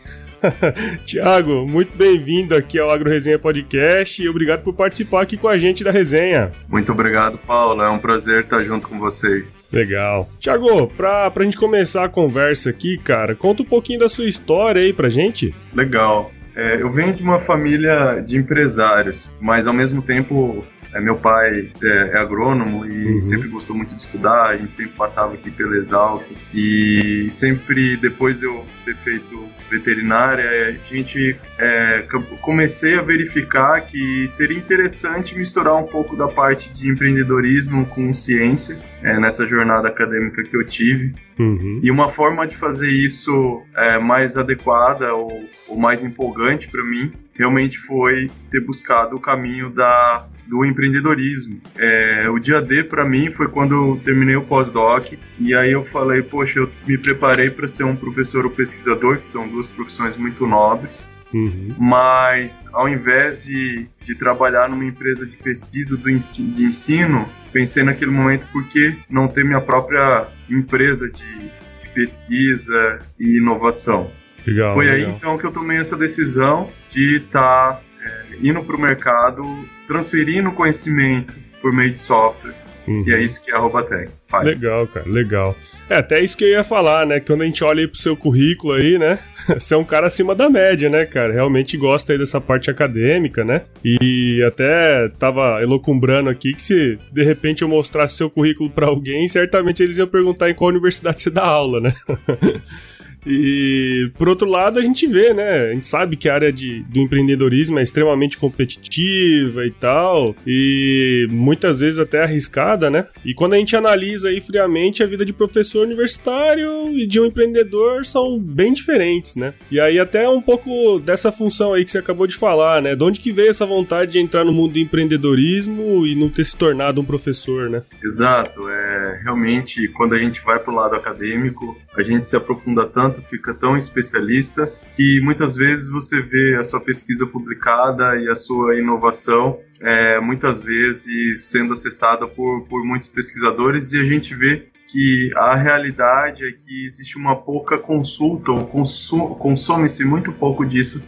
Tiago, 1.05 1.65
muito 1.67 1.95
bem-vindo 1.95 2.55
aqui 2.55 2.79
ao 2.79 2.89
Agro 2.89 3.09
Resenha 3.09 3.39
Podcast 3.39 4.21
e 4.21 4.29
obrigado 4.29 4.63
por 4.63 4.73
participar 4.73 5.21
aqui 5.21 5.37
com 5.37 5.47
a 5.47 5.57
gente 5.57 5.83
da 5.83 5.91
resenha. 5.91 6.51
Muito 6.67 6.91
obrigado, 6.91 7.37
Paulo. 7.37 7.81
É 7.81 7.89
um 7.89 7.99
prazer 7.99 8.43
estar 8.43 8.63
junto 8.63 8.87
com 8.87 8.99
vocês. 8.99 9.59
Legal. 9.71 10.29
Tiago, 10.39 10.87
pra, 10.87 11.29
pra 11.31 11.43
gente 11.43 11.57
começar 11.57 12.05
a 12.05 12.09
conversa 12.09 12.69
aqui, 12.69 12.97
cara, 12.97 13.35
conta 13.35 13.63
um 13.63 13.65
pouquinho 13.65 13.99
da 13.99 14.09
sua 14.09 14.25
história 14.25 14.81
aí 14.81 14.93
pra 14.93 15.09
gente. 15.09 15.53
Legal. 15.73 16.31
É, 16.55 16.81
eu 16.81 16.89
venho 16.89 17.13
de 17.13 17.23
uma 17.23 17.39
família 17.39 18.19
de 18.19 18.37
empresários, 18.37 19.33
mas 19.39 19.67
ao 19.67 19.73
mesmo 19.73 20.01
tempo 20.01 20.65
é, 20.93 20.99
meu 20.99 21.15
pai 21.15 21.71
é, 21.83 22.11
é 22.13 22.17
agrônomo 22.17 22.85
e 22.85 23.13
uhum. 23.13 23.21
sempre 23.21 23.47
gostou 23.47 23.75
muito 23.75 23.95
de 23.95 24.01
estudar, 24.01 24.47
a 24.47 24.57
gente 24.57 24.73
sempre 24.73 24.93
passava 24.93 25.33
aqui 25.33 25.51
pela 25.51 25.75
Exalc 25.75 26.25
e 26.53 27.27
sempre 27.31 27.95
depois 27.97 28.39
de 28.39 28.45
eu 28.45 28.65
ter 28.85 28.95
feito 28.97 29.47
veterinária, 29.69 30.41
é, 30.41 30.69
a 30.69 30.95
gente 30.95 31.35
é, 31.57 32.05
comecei 32.41 32.97
a 32.97 33.01
verificar 33.01 33.81
que 33.81 34.27
seria 34.27 34.57
interessante 34.57 35.37
misturar 35.37 35.75
um 35.75 35.85
pouco 35.85 36.15
da 36.15 36.27
parte 36.27 36.71
de 36.73 36.89
empreendedorismo 36.89 37.85
com 37.85 38.13
ciência 38.13 38.77
é, 39.03 39.19
nessa 39.19 39.45
jornada 39.45 39.87
acadêmica 39.87 40.43
que 40.43 40.55
eu 40.55 40.65
tive. 40.65 41.13
Uhum. 41.37 41.79
E 41.83 41.91
uma 41.91 42.09
forma 42.09 42.45
de 42.47 42.57
fazer 42.57 42.89
isso 42.89 43.61
é, 43.75 43.99
mais 43.99 44.35
adequada 44.35 45.13
ou, 45.13 45.47
ou 45.67 45.77
mais 45.77 46.03
empolgante 46.03 46.67
para 46.67 46.83
mim 46.83 47.13
realmente 47.33 47.77
foi 47.77 48.29
ter 48.51 48.59
buscado 48.59 49.15
o 49.15 49.19
caminho 49.19 49.69
da 49.69 50.27
do 50.49 50.65
empreendedorismo. 50.65 51.61
É, 51.77 52.27
o 52.29 52.39
dia 52.39 52.59
D 52.59 52.83
para 52.83 53.05
mim 53.05 53.29
foi 53.29 53.47
quando 53.47 53.75
eu 53.75 54.01
terminei 54.03 54.35
o 54.35 54.41
pós-doc 54.41 55.13
e 55.39 55.53
aí 55.53 55.71
eu 55.71 55.83
falei, 55.83 56.23
poxa, 56.23 56.59
eu 56.59 56.71
me 56.87 56.97
preparei 56.97 57.51
para 57.51 57.67
ser 57.67 57.83
um 57.83 57.95
professor 57.95 58.45
ou 58.45 58.51
pesquisador, 58.51 59.17
que 59.17 59.25
são 59.25 59.47
duas 59.47 59.69
profissões 59.69 60.17
muito 60.17 60.47
nobres. 60.47 61.07
Uhum. 61.31 61.75
Mas 61.77 62.67
ao 62.73 62.89
invés 62.89 63.43
de, 63.43 63.87
de 64.01 64.15
trabalhar 64.15 64.67
numa 64.67 64.83
empresa 64.83 65.27
de 65.27 65.37
pesquisa 65.37 65.95
do 65.95 66.09
ensino, 66.09 66.51
de 66.51 66.63
ensino, 66.63 67.29
pensei 67.53 67.83
naquele 67.83 68.09
momento 68.09 68.47
por 68.51 68.67
que 68.67 68.97
não 69.07 69.27
ter 69.27 69.45
minha 69.45 69.61
própria 69.61 70.25
empresa 70.49 71.07
de, 71.07 71.37
de 71.37 71.89
pesquisa 71.93 72.99
e 73.19 73.37
inovação. 73.37 74.09
Legal, 74.47 74.73
Foi 74.73 74.85
legal. 74.85 75.09
aí 75.09 75.15
então 75.15 75.37
que 75.37 75.45
eu 75.45 75.51
tomei 75.51 75.77
essa 75.77 75.95
decisão 75.95 76.71
de 76.89 77.17
estar 77.17 77.73
tá 77.73 77.81
é, 78.01 78.37
indo 78.41 78.63
para 78.63 78.75
o 78.75 78.81
mercado, 78.81 79.45
transferindo 79.89 80.51
conhecimento 80.51 81.35
por 81.59 81.73
meio 81.73 81.91
de 81.91 81.99
software. 81.99 82.53
Uhum. 82.87 83.03
E 83.05 83.13
é 83.13 83.21
isso 83.21 83.43
que 83.43 83.51
a 83.51 83.57
Robatec 83.57 84.09
faz. 84.27 84.45
Legal, 84.45 84.87
cara, 84.87 85.05
legal. 85.07 85.55
É 85.89 85.97
até 85.97 86.23
isso 86.23 86.37
que 86.37 86.43
eu 86.43 86.49
ia 86.49 86.63
falar, 86.63 87.05
né? 87.05 87.19
Quando 87.19 87.41
a 87.41 87.45
gente 87.45 87.63
olha 87.63 87.81
aí 87.81 87.87
pro 87.87 87.97
seu 87.97 88.15
currículo 88.15 88.73
aí, 88.73 88.97
né? 88.97 89.19
Você 89.49 89.73
é 89.73 89.77
um 89.77 89.83
cara 89.83 90.07
acima 90.07 90.33
da 90.33 90.49
média, 90.49 90.89
né, 90.89 91.05
cara? 91.05 91.33
Realmente 91.33 91.75
gosta 91.75 92.13
aí 92.13 92.17
dessa 92.17 92.39
parte 92.39 92.69
acadêmica, 92.69 93.43
né? 93.43 93.63
E 93.83 94.43
até 94.47 95.09
tava 95.19 95.61
elocumbrando 95.61 96.29
aqui 96.29 96.53
que 96.53 96.63
se 96.63 96.97
de 97.11 97.23
repente 97.23 97.61
eu 97.61 97.67
mostrasse 97.67 98.15
seu 98.15 98.29
currículo 98.29 98.69
para 98.69 98.87
alguém, 98.87 99.27
certamente 99.27 99.83
eles 99.83 99.97
iam 99.97 100.07
perguntar 100.07 100.49
em 100.49 100.55
qual 100.55 100.69
universidade 100.69 101.21
você 101.21 101.29
dá 101.29 101.43
aula, 101.43 101.81
né? 101.81 101.93
E 103.25 104.11
por 104.17 104.29
outro 104.29 104.47
lado, 104.47 104.79
a 104.79 104.81
gente 104.81 105.07
vê, 105.07 105.33
né? 105.33 105.69
A 105.69 105.73
gente 105.73 105.85
sabe 105.85 106.15
que 106.15 106.29
a 106.29 106.33
área 106.33 106.51
de, 106.51 106.81
do 106.83 106.99
empreendedorismo 106.99 107.79
é 107.79 107.83
extremamente 107.83 108.37
competitiva 108.37 109.65
e 109.65 109.71
tal, 109.71 110.35
e 110.45 111.27
muitas 111.29 111.79
vezes 111.79 111.99
até 111.99 112.23
arriscada, 112.23 112.89
né? 112.89 113.05
E 113.23 113.33
quando 113.33 113.53
a 113.53 113.57
gente 113.57 113.75
analisa 113.75 114.29
aí 114.29 114.39
friamente 114.39 115.03
a 115.03 115.05
vida 115.05 115.25
de 115.25 115.33
professor 115.33 115.85
universitário 115.85 116.97
e 116.97 117.05
de 117.05 117.19
um 117.19 117.25
empreendedor 117.25 118.05
são 118.05 118.39
bem 118.39 118.73
diferentes, 118.73 119.35
né? 119.35 119.53
E 119.71 119.79
aí 119.79 119.99
até 119.99 120.27
um 120.27 120.41
pouco 120.41 120.99
dessa 120.99 121.31
função 121.31 121.73
aí 121.73 121.83
que 121.83 121.91
você 121.91 121.97
acabou 121.97 122.27
de 122.27 122.35
falar, 122.35 122.81
né? 122.81 122.95
De 122.95 123.03
onde 123.03 123.19
que 123.19 123.31
veio 123.31 123.49
essa 123.49 123.65
vontade 123.65 124.11
de 124.11 124.19
entrar 124.19 124.43
no 124.43 124.53
mundo 124.53 124.73
do 124.73 124.79
empreendedorismo 124.79 126.05
e 126.05 126.15
não 126.15 126.29
ter 126.29 126.45
se 126.45 126.55
tornado 126.55 127.01
um 127.01 127.05
professor, 127.05 127.69
né? 127.69 127.81
Exato, 128.03 128.69
é 128.69 129.19
realmente 129.23 129.87
quando 129.89 130.13
a 130.13 130.19
gente 130.19 130.41
vai 130.41 130.59
pro 130.59 130.73
lado 130.73 130.95
acadêmico, 130.95 131.77
a 131.95 132.03
gente 132.03 132.25
se 132.25 132.35
aprofunda 132.35 132.85
tanto, 132.85 133.08
fica 133.21 133.53
tão 133.53 133.77
especialista 133.77 134.71
que 134.93 135.19
muitas 135.21 135.55
vezes 135.55 135.87
você 135.89 136.21
vê 136.21 136.55
a 136.55 136.63
sua 136.63 136.79
pesquisa 136.79 137.25
publicada 137.25 138.17
e 138.17 138.29
a 138.29 138.35
sua 138.35 138.77
inovação 138.77 139.59
é, 139.79 140.19
muitas 140.19 140.61
vezes 140.61 141.45
sendo 141.45 141.73
acessada 141.73 142.27
por, 142.27 142.61
por 142.67 142.85
muitos 142.85 143.09
pesquisadores 143.09 143.93
e 143.93 143.99
a 143.99 144.05
gente 144.05 144.35
vê 144.35 144.67
que 144.87 145.31
a 145.35 145.55
realidade 145.55 146.43
é 146.43 146.51
que 146.51 146.85
existe 146.85 147.15
uma 147.15 147.35
pouca 147.35 147.77
consulta, 147.77 148.51
ou 148.51 148.65
consome-se 148.65 150.03
muito 150.03 150.31
pouco 150.31 150.65
disso 150.65 151.01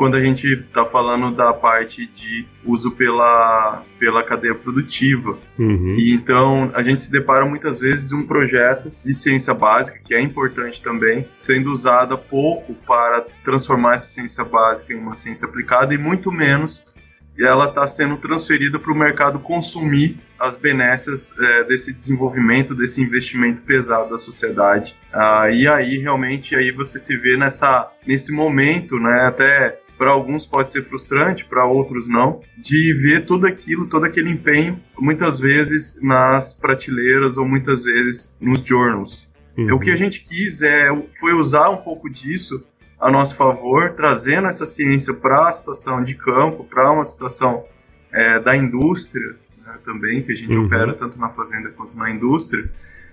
quando 0.00 0.16
a 0.16 0.24
gente 0.24 0.46
está 0.46 0.86
falando 0.86 1.30
da 1.30 1.52
parte 1.52 2.06
de 2.06 2.46
uso 2.64 2.90
pela, 2.92 3.84
pela 3.98 4.22
cadeia 4.22 4.54
produtiva. 4.54 5.38
Uhum. 5.58 5.94
E 5.98 6.14
então 6.14 6.70
a 6.72 6.82
gente 6.82 7.02
se 7.02 7.12
depara 7.12 7.44
muitas 7.44 7.78
vezes 7.78 8.08
de 8.08 8.14
um 8.14 8.26
projeto 8.26 8.90
de 9.04 9.12
ciência 9.12 9.52
básica, 9.52 10.00
que 10.02 10.14
é 10.14 10.20
importante 10.22 10.80
também, 10.80 11.28
sendo 11.36 11.70
usada 11.70 12.16
pouco 12.16 12.72
para 12.86 13.26
transformar 13.44 13.96
essa 13.96 14.06
ciência 14.06 14.42
básica 14.42 14.94
em 14.94 14.96
uma 14.96 15.14
ciência 15.14 15.46
aplicada 15.46 15.92
e 15.92 15.98
muito 15.98 16.32
menos 16.32 16.82
ela 17.38 17.66
está 17.66 17.86
sendo 17.86 18.16
transferida 18.16 18.78
para 18.78 18.92
o 18.92 18.96
mercado 18.96 19.38
consumir 19.38 20.18
as 20.38 20.56
benécias 20.56 21.32
é, 21.38 21.64
desse 21.64 21.92
desenvolvimento, 21.92 22.74
desse 22.74 23.00
investimento 23.00 23.60
pesado 23.62 24.10
da 24.10 24.18
sociedade. 24.18 24.96
Ah, 25.12 25.50
e 25.50 25.68
aí 25.68 25.98
realmente 25.98 26.56
aí 26.56 26.70
você 26.70 26.98
se 26.98 27.16
vê 27.16 27.36
nessa 27.36 27.90
nesse 28.06 28.32
momento, 28.32 28.98
né? 28.98 29.26
Até 29.26 29.79
para 30.00 30.12
alguns 30.12 30.46
pode 30.46 30.72
ser 30.72 30.82
frustrante, 30.84 31.44
para 31.44 31.66
outros 31.66 32.08
não, 32.08 32.40
de 32.56 32.94
ver 32.94 33.26
tudo 33.26 33.46
aquilo, 33.46 33.86
todo 33.86 34.06
aquele 34.06 34.30
empenho, 34.30 34.80
muitas 34.98 35.38
vezes 35.38 36.00
nas 36.02 36.54
prateleiras 36.54 37.36
ou 37.36 37.46
muitas 37.46 37.82
vezes 37.82 38.34
nos 38.40 38.60
journals. 38.60 39.28
Uhum. 39.58 39.74
O 39.74 39.78
que 39.78 39.90
a 39.90 39.96
gente 39.96 40.22
quis 40.22 40.62
é, 40.62 40.88
foi 41.18 41.34
usar 41.34 41.68
um 41.68 41.76
pouco 41.76 42.08
disso 42.08 42.66
a 42.98 43.10
nosso 43.10 43.36
favor, 43.36 43.92
trazendo 43.92 44.48
essa 44.48 44.64
ciência 44.64 45.12
para 45.12 45.50
a 45.50 45.52
situação 45.52 46.02
de 46.02 46.14
campo, 46.14 46.64
para 46.64 46.90
uma 46.90 47.04
situação 47.04 47.66
é, 48.10 48.40
da 48.40 48.56
indústria 48.56 49.36
né, 49.66 49.74
também, 49.84 50.22
que 50.22 50.32
a 50.32 50.36
gente 50.36 50.56
uhum. 50.56 50.64
opera 50.64 50.94
tanto 50.94 51.18
na 51.18 51.28
fazenda 51.28 51.68
quanto 51.68 51.94
na 51.98 52.10
indústria, 52.10 52.70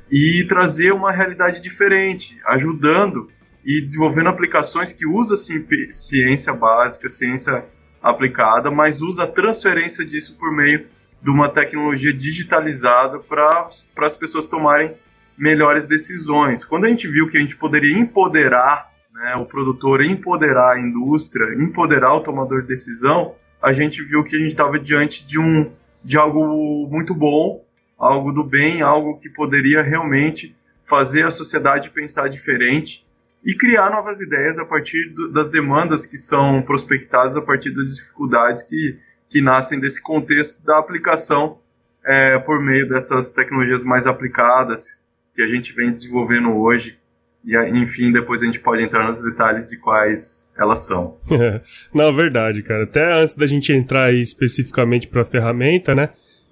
e 0.10 0.46
trazer 0.46 0.94
uma 0.94 1.12
realidade 1.12 1.60
diferente, 1.60 2.40
ajudando 2.46 3.30
e 3.68 3.82
desenvolvendo 3.82 4.30
aplicações 4.30 4.94
que 4.94 5.06
usa 5.06 5.36
ciência 5.36 6.54
básica, 6.54 7.10
ciência 7.10 7.66
aplicada, 8.02 8.72
mas 8.72 9.02
usa 9.02 9.24
a 9.24 9.28
transferência 9.28 10.06
disso 10.06 10.38
por 10.40 10.54
meio 10.54 10.88
de 11.22 11.30
uma 11.30 11.50
tecnologia 11.50 12.14
digitalizada 12.14 13.20
para 13.20 13.70
as 13.98 14.16
pessoas 14.16 14.46
tomarem 14.46 14.96
melhores 15.38 15.86
decisões. 15.86 16.64
Quando 16.64 16.86
a 16.86 16.90
gente 16.90 17.10
viu 17.10 17.28
que 17.28 17.36
a 17.36 17.42
gente 17.42 17.58
poderia 17.58 17.98
empoderar 17.98 18.90
né, 19.12 19.36
o 19.36 19.46
produtor, 19.46 20.02
empoderar 20.02 20.78
a 20.78 20.80
indústria, 20.80 21.54
empoderar 21.62 22.14
o 22.14 22.22
tomador 22.22 22.62
de 22.62 22.70
decisão, 22.70 23.36
a 23.62 23.74
gente 23.74 24.02
viu 24.02 24.24
que 24.24 24.38
a 24.38 24.40
gente 24.40 24.52
estava 24.52 24.80
diante 24.80 25.28
de 25.28 25.38
um 25.38 25.70
de 26.02 26.18
algo 26.18 26.88
muito 26.90 27.14
bom, 27.14 27.66
algo 27.98 28.32
do 28.32 28.46
bem, 28.46 28.82
algo 28.82 29.18
que 29.18 29.28
poderia 29.28 29.82
realmente 29.82 30.56
fazer 30.86 31.26
a 31.26 31.32
sociedade 31.32 31.90
pensar 31.90 32.30
diferente 32.30 33.06
e 33.48 33.56
criar 33.56 33.90
novas 33.90 34.20
ideias 34.20 34.60
a 34.60 34.66
partir 34.66 35.10
do, 35.14 35.32
das 35.32 35.50
demandas 35.50 36.06
que 36.06 36.18
são 36.18 36.62
prospectadas 36.62 37.38
a 37.38 37.42
partir 37.42 37.72
das 37.72 37.96
dificuldades 37.96 38.62
que, 38.62 39.00
que 39.30 39.40
nascem 39.40 39.80
desse 39.80 40.02
contexto 40.02 40.62
da 40.66 40.78
aplicação 40.78 41.58
é, 42.06 42.38
por 42.38 42.62
meio 42.62 42.88
dessas 42.90 43.32
tecnologias 43.32 43.86
mais 43.86 44.06
aplicadas 44.06 45.00
que 45.34 45.42
a 45.42 45.48
gente 45.48 45.72
vem 45.74 45.94
desenvolvendo 45.94 46.58
hoje. 46.58 46.98
E, 47.46 47.56
enfim, 47.70 48.12
depois 48.12 48.42
a 48.42 48.46
gente 48.46 48.60
pode 48.60 48.84
entrar 48.84 49.08
nos 49.08 49.22
detalhes 49.22 49.70
de 49.70 49.78
quais 49.78 50.46
elas 50.58 50.80
são. 50.80 51.18
Na 51.96 52.12
verdade, 52.12 52.62
cara. 52.62 52.84
Até 52.84 53.14
antes 53.14 53.34
da 53.34 53.46
gente 53.46 53.72
entrar 53.72 54.14
especificamente 54.14 55.08
para 55.08 55.22
a 55.22 55.26
ferramenta, 55.26 55.96
né? 55.96 56.10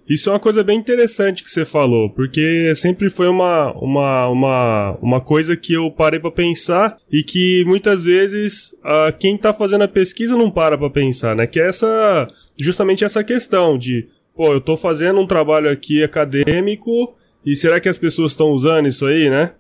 Isso 0.08 0.30
é 0.30 0.34
uma 0.34 0.40
coisa 0.40 0.64
bem 0.64 0.78
interessante 0.78 1.44
que 1.44 1.50
você 1.50 1.66
falou, 1.66 2.12
porque 2.12 2.74
sempre 2.76 3.10
foi 3.10 3.28
uma, 3.28 3.72
uma, 3.74 4.28
uma, 4.28 4.98
uma 5.02 5.22
coisa 5.22 5.58
que 5.58 5.74
eu 5.74 5.90
parei 5.90 6.20
para 6.20 6.30
pensar 6.30 6.96
e 7.12 7.24
que 7.24 7.64
muitas 7.66 8.06
vezes 8.06 8.74
uh, 8.84 9.16
quem 9.18 9.36
tá 9.36 9.52
fazendo 9.52 9.84
a 9.84 9.88
pesquisa 9.88 10.38
não 10.38 10.52
para 10.52 10.78
para 10.78 10.90
pensar, 10.92 11.36
né? 11.36 11.48
Que 11.48 11.60
é 11.60 11.68
essa, 11.68 12.28
justamente 12.62 13.04
essa 13.04 13.24
questão 13.24 13.80
de, 13.80 14.08
pô, 14.36 14.54
eu 14.54 14.62
tô 14.62 14.78
fazendo 14.78 15.20
um 15.20 15.26
trabalho 15.26 15.72
aqui 15.72 16.04
acadêmico 16.04 17.16
e 17.44 17.56
será 17.56 17.80
que 17.80 17.90
as 17.90 17.98
pessoas 17.98 18.34
estão 18.34 18.52
usando 18.52 18.88
isso 18.88 19.08
aí, 19.08 19.28
né? 19.28 19.54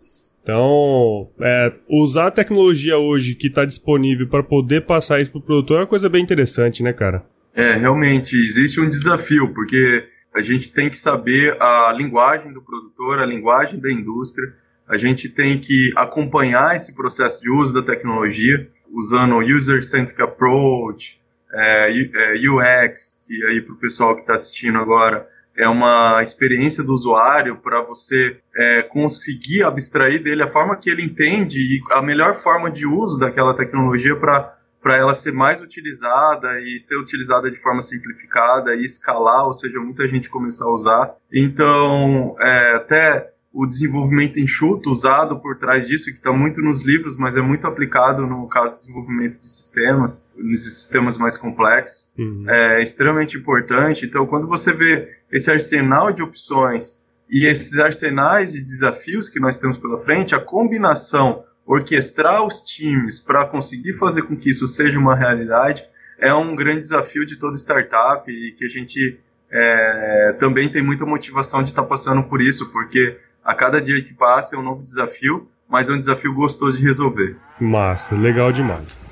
Então, 0.44 1.28
é, 1.42 1.74
usar 1.90 2.28
a 2.28 2.32
tecnologia 2.32 3.00
hoje 3.00 3.34
que 3.34 3.48
está 3.48 3.66
disponível 3.66 4.28
para 4.28 4.44
poder 4.44 4.82
passar 4.82 5.20
isso 5.20 5.32
para 5.32 5.40
o 5.40 5.44
produtor 5.44 5.78
é 5.78 5.80
uma 5.80 5.88
coisa 5.88 6.08
bem 6.08 6.22
interessante, 6.22 6.84
né, 6.84 6.94
cara? 6.94 7.26
É, 7.56 7.78
realmente, 7.78 8.36
existe 8.38 8.80
um 8.80 8.88
desafio, 8.88 9.52
porque 9.56 10.04
a 10.36 10.42
gente 10.42 10.72
tem 10.72 10.90
que 10.90 10.98
saber 10.98 11.56
a 11.62 11.94
linguagem 11.94 12.52
do 12.52 12.62
produtor, 12.62 13.20
a 13.20 13.26
linguagem 13.26 13.80
da 13.80 13.90
indústria, 13.90 14.54
a 14.86 14.98
gente 14.98 15.30
tem 15.30 15.58
que 15.58 15.94
acompanhar 15.96 16.76
esse 16.76 16.94
processo 16.94 17.42
de 17.42 17.50
uso 17.50 17.74
da 17.74 17.82
tecnologia, 17.82 18.70
usando 18.92 19.36
o 19.36 19.42
User-Centric 19.42 20.22
Approach, 20.22 21.20
é, 21.54 21.90
é, 21.90 22.50
UX, 22.50 23.22
que 23.26 23.46
aí 23.46 23.62
para 23.62 23.74
o 23.74 23.78
pessoal 23.78 24.14
que 24.14 24.22
está 24.22 24.34
assistindo 24.34 24.78
agora 24.78 25.26
é 25.58 25.70
uma 25.70 26.22
experiência 26.22 26.84
do 26.84 26.94
usuário 26.94 27.56
para 27.56 27.82
você 27.82 28.38
é, 28.54 28.82
conseguir 28.82 29.64
abstrair 29.64 30.22
dele 30.22 30.44
a 30.44 30.48
forma 30.48 30.76
que 30.76 30.90
ele 30.90 31.02
entende 31.02 31.60
e 31.60 31.82
a 31.92 32.02
melhor 32.02 32.36
forma 32.36 32.70
de 32.70 32.86
uso 32.86 33.18
daquela 33.18 33.54
tecnologia 33.54 34.18
para 34.18 34.55
para 34.86 34.98
ela 34.98 35.16
ser 35.16 35.34
mais 35.34 35.62
utilizada 35.62 36.62
e 36.62 36.78
ser 36.80 36.96
utilizada 36.98 37.50
de 37.50 37.58
forma 37.58 37.82
simplificada 37.82 38.76
e 38.76 38.86
escalar, 38.86 39.48
ou 39.48 39.54
seja, 39.54 39.80
muita 39.80 40.08
gente 40.08 40.30
começar 40.30 40.66
a 40.66 40.72
usar. 40.72 41.16
Então, 41.34 42.36
é, 42.40 42.76
até 42.76 43.32
o 43.52 43.66
desenvolvimento 43.66 44.40
enxuto 44.40 44.92
usado 44.92 45.40
por 45.40 45.58
trás 45.58 45.88
disso, 45.88 46.12
que 46.12 46.18
está 46.18 46.32
muito 46.32 46.62
nos 46.62 46.86
livros, 46.86 47.18
mas 47.18 47.36
é 47.36 47.42
muito 47.42 47.66
aplicado 47.66 48.28
no 48.28 48.48
caso 48.48 48.76
do 48.76 48.80
desenvolvimento 48.82 49.40
de 49.40 49.50
sistemas, 49.50 50.24
nos 50.38 50.64
sistemas 50.64 51.18
mais 51.18 51.36
complexos, 51.36 52.14
uhum. 52.16 52.46
é 52.48 52.84
extremamente 52.84 53.40
importante. 53.40 54.06
Então, 54.06 54.28
quando 54.28 54.46
você 54.46 54.72
vê 54.72 55.18
esse 55.32 55.50
arsenal 55.50 56.12
de 56.12 56.22
opções 56.22 57.02
e 57.28 57.48
esses 57.48 57.80
arsenais 57.80 58.54
de 58.54 58.62
desafios 58.64 59.30
que 59.30 59.40
nós 59.40 59.58
temos 59.58 59.80
pela 59.80 59.98
frente, 59.98 60.36
a 60.36 60.40
combinação 60.40 61.44
orquestrar 61.66 62.46
os 62.46 62.62
times 62.62 63.20
para 63.20 63.46
conseguir 63.46 63.94
fazer 63.94 64.22
com 64.24 64.36
que 64.36 64.50
isso 64.50 64.68
seja 64.68 65.00
uma 65.00 65.16
realidade 65.16 65.84
é 66.18 66.34
um 66.34 66.56
grande 66.56 66.80
desafio 66.80 67.26
de 67.26 67.38
toda 67.38 67.58
startup 67.58 68.30
e 68.32 68.52
que 68.52 68.66
a 68.66 68.70
gente 68.70 69.20
é, 69.52 70.36
também 70.40 70.70
tem 70.70 70.82
muita 70.82 71.06
motivação 71.06 71.64
de 71.64 71.70
estar 71.70 71.84
tá 71.84 71.88
passando 71.88 72.24
por 72.24 72.42
isso, 72.42 72.72
porque 72.72 73.18
a 73.44 73.54
cada 73.54 73.82
dia 73.82 74.02
que 74.02 74.14
passa 74.14 74.56
é 74.56 74.60
um 74.60 74.64
novo 74.64 74.84
desafio, 74.84 75.48
mas 75.68 75.90
é 75.90 75.94
um 75.94 75.98
desafio 75.98 76.34
gostoso 76.34 76.78
de 76.78 76.84
resolver. 76.84 77.36
Massa, 77.60 78.16
legal 78.16 78.52
demais. 78.52 79.05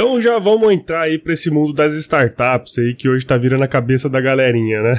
Então 0.00 0.18
já 0.18 0.38
vamos 0.38 0.72
entrar 0.72 1.02
aí 1.02 1.18
para 1.18 1.34
esse 1.34 1.50
mundo 1.50 1.74
das 1.74 1.94
startups 1.94 2.78
aí 2.78 2.94
que 2.94 3.06
hoje 3.06 3.26
tá 3.26 3.36
virando 3.36 3.64
a 3.64 3.68
cabeça 3.68 4.08
da 4.08 4.18
galerinha, 4.18 4.80
né? 4.80 4.94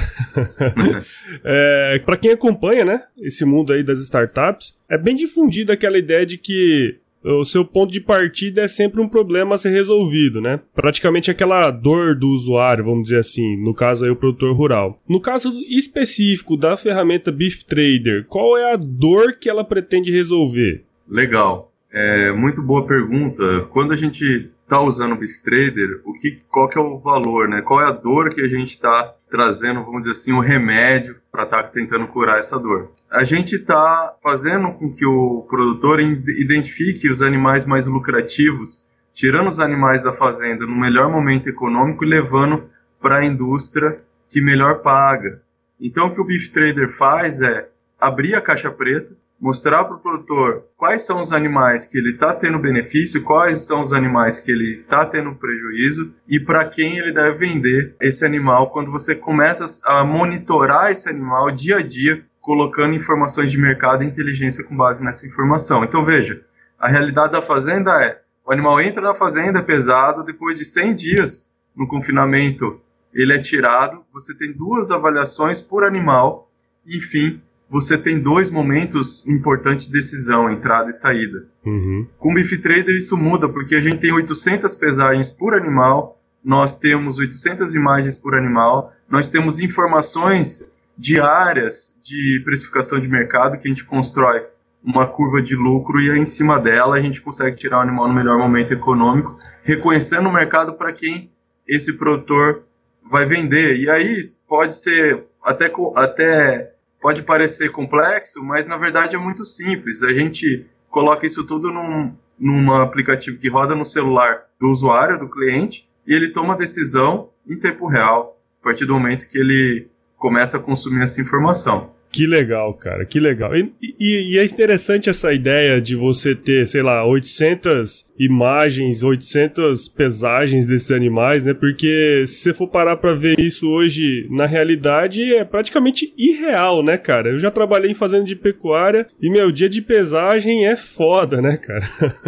é, 1.43 1.99
para 2.05 2.15
quem 2.15 2.29
acompanha, 2.29 2.85
né, 2.85 3.01
esse 3.19 3.43
mundo 3.43 3.73
aí 3.73 3.81
das 3.81 3.97
startups, 3.97 4.77
é 4.87 4.99
bem 4.99 5.15
difundida 5.15 5.73
aquela 5.73 5.97
ideia 5.97 6.23
de 6.23 6.37
que 6.37 6.99
o 7.23 7.43
seu 7.43 7.65
ponto 7.65 7.91
de 7.91 7.99
partida 7.99 8.61
é 8.61 8.67
sempre 8.67 9.01
um 9.01 9.07
problema 9.07 9.55
a 9.55 9.57
ser 9.57 9.71
resolvido, 9.71 10.39
né? 10.39 10.59
Praticamente 10.75 11.31
aquela 11.31 11.71
dor 11.71 12.15
do 12.15 12.27
usuário, 12.27 12.85
vamos 12.85 13.05
dizer 13.05 13.21
assim, 13.21 13.57
no 13.57 13.73
caso 13.73 14.05
aí 14.05 14.11
o 14.11 14.15
produtor 14.15 14.55
rural. 14.55 15.01
No 15.09 15.19
caso 15.19 15.49
específico 15.67 16.55
da 16.55 16.77
ferramenta 16.77 17.31
Beef 17.31 17.63
Trader, 17.63 18.27
qual 18.27 18.55
é 18.55 18.71
a 18.71 18.77
dor 18.77 19.33
que 19.39 19.49
ela 19.49 19.63
pretende 19.63 20.11
resolver? 20.11 20.83
Legal. 21.09 21.71
É, 21.91 22.31
muito 22.31 22.61
boa 22.61 22.85
pergunta. 22.85 23.61
Quando 23.71 23.93
a 23.93 23.97
gente 23.97 24.51
está 24.71 24.79
usando 24.79 25.11
o 25.11 25.17
Beef 25.17 25.37
Trader, 25.39 25.99
o 26.05 26.13
que, 26.13 26.39
qual 26.49 26.69
que 26.69 26.77
é 26.77 26.81
o 26.81 26.97
valor, 26.97 27.49
né? 27.49 27.61
Qual 27.61 27.81
é 27.81 27.85
a 27.85 27.91
dor 27.91 28.33
que 28.33 28.39
a 28.39 28.47
gente 28.47 28.69
está 28.69 29.13
trazendo, 29.29 29.83
vamos 29.83 30.03
dizer 30.03 30.11
assim, 30.11 30.31
o 30.31 30.37
um 30.37 30.39
remédio 30.39 31.17
para 31.29 31.43
estar 31.43 31.63
tá 31.63 31.69
tentando 31.69 32.07
curar 32.07 32.39
essa 32.39 32.57
dor. 32.57 32.89
A 33.09 33.25
gente 33.25 33.55
está 33.55 34.15
fazendo 34.23 34.71
com 34.73 34.93
que 34.93 35.05
o 35.05 35.45
produtor 35.49 35.99
identifique 35.99 37.11
os 37.11 37.21
animais 37.21 37.65
mais 37.65 37.85
lucrativos, 37.85 38.85
tirando 39.13 39.49
os 39.49 39.59
animais 39.59 40.01
da 40.01 40.13
fazenda 40.13 40.65
no 40.65 40.75
melhor 40.75 41.11
momento 41.11 41.49
econômico 41.49 42.05
e 42.05 42.07
levando 42.07 42.69
para 43.01 43.17
a 43.17 43.25
indústria 43.25 43.97
que 44.29 44.41
melhor 44.41 44.81
paga. 44.81 45.41
Então, 45.81 46.07
o 46.07 46.13
que 46.13 46.21
o 46.21 46.25
Beef 46.25 46.47
Trader 46.47 46.89
faz 46.89 47.41
é 47.41 47.67
abrir 47.99 48.35
a 48.35 48.41
caixa 48.41 48.71
preta, 48.71 49.17
mostrar 49.41 49.85
para 49.85 49.95
o 49.95 49.99
produtor 49.99 50.65
quais 50.77 51.01
são 51.01 51.19
os 51.19 51.33
animais 51.33 51.83
que 51.83 51.97
ele 51.97 52.11
está 52.11 52.31
tendo 52.31 52.59
benefício, 52.59 53.23
quais 53.23 53.61
são 53.61 53.81
os 53.81 53.91
animais 53.91 54.39
que 54.39 54.51
ele 54.51 54.81
está 54.81 55.03
tendo 55.03 55.33
prejuízo 55.33 56.13
e 56.27 56.39
para 56.39 56.63
quem 56.63 56.99
ele 56.99 57.11
deve 57.11 57.47
vender 57.47 57.95
esse 57.99 58.23
animal 58.23 58.69
quando 58.69 58.91
você 58.91 59.15
começa 59.15 59.65
a 59.83 60.05
monitorar 60.05 60.91
esse 60.91 61.09
animal 61.09 61.49
dia 61.49 61.77
a 61.77 61.81
dia, 61.81 62.23
colocando 62.39 62.93
informações 62.93 63.51
de 63.51 63.57
mercado 63.57 64.03
e 64.03 64.07
inteligência 64.07 64.63
com 64.63 64.77
base 64.77 65.03
nessa 65.03 65.25
informação. 65.25 65.83
Então 65.83 66.05
veja, 66.05 66.45
a 66.77 66.87
realidade 66.87 67.31
da 67.31 67.41
fazenda 67.41 67.99
é, 68.03 68.21
o 68.45 68.51
animal 68.51 68.79
entra 68.79 69.01
na 69.01 69.15
fazenda 69.15 69.57
é 69.57 69.63
pesado, 69.63 70.23
depois 70.23 70.55
de 70.55 70.65
100 70.65 70.95
dias 70.95 71.51
no 71.75 71.87
confinamento 71.87 72.79
ele 73.11 73.33
é 73.33 73.39
tirado, 73.39 74.05
você 74.13 74.37
tem 74.37 74.53
duas 74.53 74.91
avaliações 74.91 75.59
por 75.59 75.83
animal, 75.83 76.49
enfim, 76.85 77.41
você 77.71 77.97
tem 77.97 78.19
dois 78.19 78.49
momentos 78.49 79.25
importantes 79.25 79.87
de 79.87 79.93
decisão, 79.93 80.51
entrada 80.51 80.89
e 80.89 80.93
saída. 80.93 81.47
Uhum. 81.65 82.05
Com 82.19 82.31
o 82.31 82.33
Beef 82.33 82.51
Trader 82.61 82.97
isso 82.97 83.15
muda, 83.15 83.47
porque 83.47 83.75
a 83.75 83.81
gente 83.81 83.99
tem 83.99 84.11
800 84.11 84.75
pesagens 84.75 85.29
por 85.29 85.53
animal, 85.53 86.21
nós 86.43 86.75
temos 86.75 87.17
800 87.17 87.73
imagens 87.73 88.19
por 88.19 88.35
animal, 88.35 88.93
nós 89.09 89.29
temos 89.29 89.57
informações 89.57 90.69
diárias 90.97 91.95
de 92.03 92.41
precificação 92.43 92.99
de 92.99 93.07
mercado 93.07 93.57
que 93.57 93.69
a 93.69 93.71
gente 93.71 93.85
constrói 93.85 94.43
uma 94.83 95.07
curva 95.07 95.41
de 95.41 95.55
lucro 95.55 96.01
e 96.01 96.11
aí, 96.11 96.19
em 96.19 96.25
cima 96.25 96.59
dela 96.59 96.97
a 96.97 97.01
gente 97.01 97.21
consegue 97.21 97.55
tirar 97.55 97.77
o 97.77 97.81
animal 97.81 98.09
no 98.09 98.13
melhor 98.13 98.37
momento 98.37 98.73
econômico, 98.73 99.39
reconhecendo 99.63 100.27
o 100.27 100.33
mercado 100.33 100.73
para 100.73 100.91
quem 100.91 101.31
esse 101.65 101.93
produtor 101.93 102.63
vai 103.09 103.25
vender. 103.25 103.77
E 103.77 103.89
aí 103.89 104.19
pode 104.45 104.75
ser 104.75 105.23
até, 105.41 105.71
até 105.95 106.73
pode 107.01 107.23
parecer 107.23 107.71
complexo, 107.71 108.43
mas 108.43 108.67
na 108.67 108.77
verdade 108.77 109.15
é 109.15 109.19
muito 109.19 109.43
simples. 109.43 110.03
A 110.03 110.13
gente 110.13 110.65
coloca 110.89 111.25
isso 111.25 111.45
tudo 111.45 111.71
num, 111.71 112.15
num 112.39 112.73
aplicativo 112.75 113.39
que 113.39 113.49
roda 113.49 113.75
no 113.75 113.85
celular 113.85 114.43
do 114.59 114.69
usuário, 114.69 115.17
do 115.17 115.27
cliente, 115.27 115.89
e 116.05 116.13
ele 116.13 116.29
toma 116.29 116.53
a 116.53 116.57
decisão 116.57 117.29
em 117.47 117.57
tempo 117.57 117.87
real, 117.87 118.39
a 118.61 118.63
partir 118.63 118.85
do 118.85 118.93
momento 118.93 119.27
que 119.27 119.37
ele 119.37 119.89
começa 120.15 120.57
a 120.57 120.61
consumir 120.61 121.01
essa 121.01 121.19
informação. 121.19 121.91
Que 122.11 122.27
legal, 122.27 122.73
cara, 122.73 123.05
que 123.05 123.21
legal. 123.21 123.55
E, 123.55 123.71
e, 123.81 124.33
e, 124.33 124.37
é 124.37 124.43
interessante 124.43 125.09
essa 125.09 125.31
ideia 125.31 125.79
de 125.79 125.95
você 125.95 126.35
ter, 126.35 126.67
sei 126.67 126.81
lá, 126.81 127.05
800 127.05 128.11
imagens, 128.19 129.01
800 129.01 129.87
pesagens 129.87 130.65
desses 130.65 130.91
animais, 130.91 131.45
né? 131.45 131.53
Porque 131.53 132.25
se 132.27 132.39
você 132.39 132.53
for 132.53 132.67
parar 132.67 132.97
pra 132.97 133.13
ver 133.13 133.39
isso 133.39 133.69
hoje, 133.69 134.27
na 134.29 134.45
realidade, 134.45 135.33
é 135.33 135.45
praticamente 135.45 136.13
irreal, 136.17 136.83
né, 136.83 136.97
cara? 136.97 137.29
Eu 137.29 137.39
já 137.39 137.49
trabalhei 137.49 137.91
em 137.91 137.95
fazenda 137.95 138.25
de 138.25 138.35
pecuária 138.35 139.07
e 139.21 139.29
meu 139.29 139.49
dia 139.49 139.69
de 139.69 139.81
pesagem 139.81 140.67
é 140.67 140.75
foda, 140.75 141.41
né, 141.41 141.55
cara? 141.55 141.85